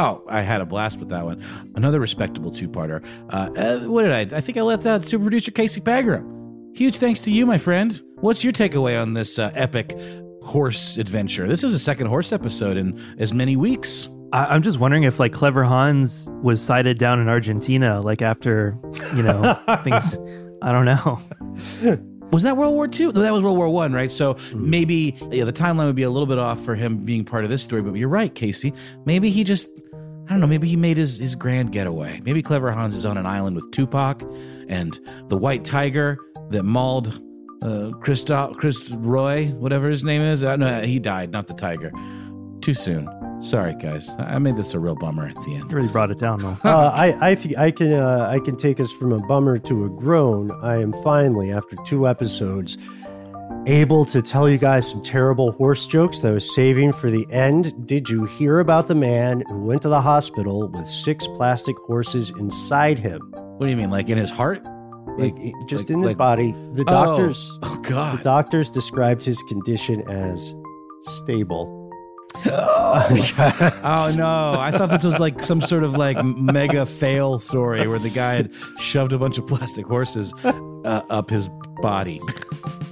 Oh, 0.00 0.22
I 0.28 0.42
had 0.42 0.60
a 0.60 0.64
blast 0.64 1.00
with 1.00 1.08
that 1.08 1.24
one. 1.24 1.42
Another 1.74 1.98
respectable 1.98 2.52
two-parter. 2.52 3.04
Uh, 3.30 3.50
uh, 3.56 3.78
what 3.88 4.02
did 4.02 4.12
I? 4.12 4.36
I 4.36 4.40
think 4.40 4.56
I 4.56 4.62
left 4.62 4.86
out 4.86 5.04
super 5.04 5.24
producer 5.24 5.50
Casey 5.50 5.80
Pegram. 5.80 6.72
Huge 6.76 6.98
thanks 6.98 7.18
to 7.22 7.32
you, 7.32 7.44
my 7.44 7.58
friend. 7.58 8.00
What's 8.20 8.44
your 8.44 8.52
takeaway 8.52 9.00
on 9.00 9.14
this 9.14 9.40
uh, 9.40 9.50
epic 9.54 9.98
horse 10.44 10.96
adventure? 10.98 11.48
This 11.48 11.64
is 11.64 11.74
a 11.74 11.80
second 11.80 12.06
horse 12.06 12.30
episode 12.30 12.76
in 12.76 12.96
as 13.18 13.32
many 13.32 13.56
weeks. 13.56 14.08
I- 14.32 14.54
am 14.54 14.62
just 14.62 14.78
wondering 14.78 15.02
if 15.02 15.18
like 15.18 15.32
Clever 15.32 15.64
Hans 15.64 16.30
was 16.42 16.62
sighted 16.62 16.98
down 16.98 17.18
in 17.18 17.28
Argentina, 17.28 18.00
like 18.00 18.22
after 18.22 18.78
you 19.16 19.24
know 19.24 19.58
things. 19.82 20.16
I 20.62 20.70
don't 20.70 20.84
know. 20.84 21.20
Was 22.30 22.42
that 22.42 22.56
World 22.56 22.74
War 22.74 22.86
II? 22.86 23.06
No, 23.06 23.22
that 23.22 23.32
was 23.32 23.42
World 23.42 23.56
War 23.56 23.68
One, 23.68 23.92
right? 23.92 24.12
So 24.12 24.36
maybe 24.54 25.16
yeah, 25.32 25.44
the 25.44 25.52
timeline 25.52 25.86
would 25.86 25.96
be 25.96 26.02
a 26.04 26.10
little 26.10 26.26
bit 26.26 26.38
off 26.38 26.62
for 26.64 26.74
him 26.76 26.98
being 27.04 27.24
part 27.24 27.42
of 27.42 27.50
this 27.50 27.62
story. 27.64 27.82
But 27.82 27.94
you're 27.94 28.08
right, 28.08 28.32
Casey. 28.32 28.72
Maybe 29.06 29.30
he 29.30 29.42
just 29.44 29.68
I 30.28 30.32
don't 30.32 30.40
know, 30.40 30.46
maybe 30.46 30.68
he 30.68 30.76
made 30.76 30.98
his, 30.98 31.18
his 31.18 31.34
grand 31.34 31.72
getaway. 31.72 32.20
Maybe 32.22 32.42
Clever 32.42 32.70
Hans 32.70 32.94
is 32.94 33.06
on 33.06 33.16
an 33.16 33.24
island 33.24 33.56
with 33.56 33.70
Tupac 33.70 34.22
and 34.68 34.98
the 35.28 35.38
white 35.38 35.64
tiger 35.64 36.18
that 36.50 36.64
mauled 36.64 37.18
uh, 37.62 37.90
Christo- 38.00 38.54
Chris 38.58 38.90
Roy, 38.90 39.46
whatever 39.58 39.88
his 39.88 40.04
name 40.04 40.20
is. 40.20 40.42
Uh, 40.42 40.56
no, 40.56 40.82
he 40.82 40.98
died, 40.98 41.30
not 41.30 41.46
the 41.46 41.54
tiger. 41.54 41.90
Too 42.60 42.74
soon. 42.74 43.08
Sorry, 43.40 43.74
guys. 43.76 44.10
I 44.18 44.38
made 44.38 44.56
this 44.56 44.74
a 44.74 44.78
real 44.80 44.96
bummer 44.96 45.26
at 45.28 45.34
the 45.36 45.54
end. 45.54 45.70
You 45.70 45.76
really 45.76 45.88
brought 45.88 46.10
it 46.10 46.18
down, 46.18 46.40
though. 46.40 46.56
uh, 46.64 46.90
I 46.94 47.30
I, 47.30 47.34
th- 47.36 47.56
I 47.56 47.70
can 47.70 47.92
uh, 47.94 48.28
I 48.30 48.40
can 48.40 48.56
take 48.56 48.80
us 48.80 48.90
from 48.92 49.12
a 49.12 49.20
bummer 49.28 49.58
to 49.58 49.84
a 49.84 49.88
groan. 49.88 50.50
I 50.62 50.82
am 50.82 50.92
finally, 51.04 51.52
after 51.52 51.76
two 51.86 52.08
episodes, 52.08 52.76
able 53.66 54.04
to 54.06 54.22
tell 54.22 54.48
you 54.48 54.58
guys 54.58 54.88
some 54.88 55.02
terrible 55.02 55.52
horse 55.52 55.86
jokes 55.86 56.20
that 56.20 56.28
I 56.28 56.32
was 56.32 56.54
saving 56.54 56.92
for 56.92 57.10
the 57.10 57.26
end. 57.30 57.86
Did 57.86 58.08
you 58.08 58.24
hear 58.24 58.60
about 58.60 58.88
the 58.88 58.94
man 58.94 59.42
who 59.48 59.60
went 59.64 59.82
to 59.82 59.88
the 59.88 60.00
hospital 60.00 60.68
with 60.68 60.88
six 60.88 61.26
plastic 61.26 61.76
horses 61.76 62.30
inside 62.30 62.98
him? 62.98 63.20
What 63.32 63.66
do 63.66 63.70
you 63.70 63.76
mean, 63.76 63.90
like 63.90 64.08
in 64.08 64.18
his 64.18 64.30
heart? 64.30 64.64
Like, 65.18 65.34
like 65.36 65.54
just 65.66 65.84
like, 65.84 65.90
in 65.90 65.98
his 66.00 66.06
like, 66.08 66.16
body. 66.16 66.54
The 66.72 66.84
doctors. 66.84 67.58
Oh, 67.62 67.74
oh 67.74 67.80
God. 67.82 68.18
The 68.18 68.24
doctors 68.24 68.70
described 68.70 69.24
his 69.24 69.42
condition 69.44 70.08
as 70.08 70.54
stable. 71.02 71.74
Oh. 72.46 73.06
oh 73.82 74.14
no! 74.16 74.60
I 74.60 74.70
thought 74.70 74.90
this 74.90 75.04
was 75.04 75.18
like 75.18 75.42
some 75.42 75.60
sort 75.60 75.82
of 75.82 75.94
like 75.94 76.22
mega 76.24 76.86
fail 76.86 77.38
story 77.38 77.86
where 77.86 77.98
the 77.98 78.10
guy 78.10 78.34
had 78.34 78.54
shoved 78.80 79.12
a 79.12 79.18
bunch 79.18 79.38
of 79.38 79.46
plastic 79.46 79.86
horses 79.86 80.32
uh, 80.44 81.02
up 81.10 81.30
his 81.30 81.48
body. 81.82 82.20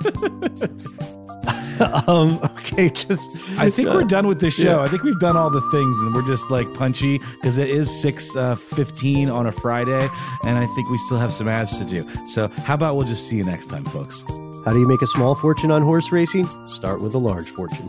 um, 2.07 2.39
okay, 2.59 2.89
just. 2.89 3.29
I 3.59 3.71
think 3.71 3.89
uh, 3.89 3.95
we're 3.95 4.05
done 4.05 4.27
with 4.27 4.41
this 4.41 4.55
show. 4.55 4.79
Yeah. 4.79 4.81
I 4.81 4.89
think 4.89 5.03
we've 5.03 5.19
done 5.21 5.37
all 5.37 5.51
the 5.51 5.61
things, 5.73 6.01
and 6.01 6.15
we're 6.15 6.27
just 6.27 6.51
like 6.51 6.73
punchy 6.75 7.19
because 7.19 7.59
it 7.59 7.71
is 7.71 7.91
six 8.01 8.35
uh, 8.37 8.55
fifteen 8.55 9.29
on 9.29 9.47
a 9.47 9.53
Friday, 9.53 10.09
and 10.45 10.59
I 10.59 10.67
think 10.67 10.91
we 10.91 10.99
still 10.99 11.19
have 11.19 11.33
some 11.33 11.49
ads 11.49 11.79
to 11.79 11.85
do. 11.85 12.09
So, 12.27 12.49
how 12.49 12.75
about 12.75 12.97
we'll 12.97 13.07
just 13.07 13.29
see 13.29 13.37
you 13.37 13.45
next 13.45 13.67
time, 13.67 13.85
folks? 13.85 14.25
How 14.65 14.73
do 14.73 14.81
you 14.81 14.89
make 14.89 15.03
a 15.03 15.07
small 15.07 15.35
fortune 15.35 15.71
on 15.71 15.83
horse 15.83 16.11
racing? 16.11 16.47
Start 16.67 17.01
with 17.01 17.15
a 17.15 17.19
large 17.19 17.49
fortune. 17.49 17.89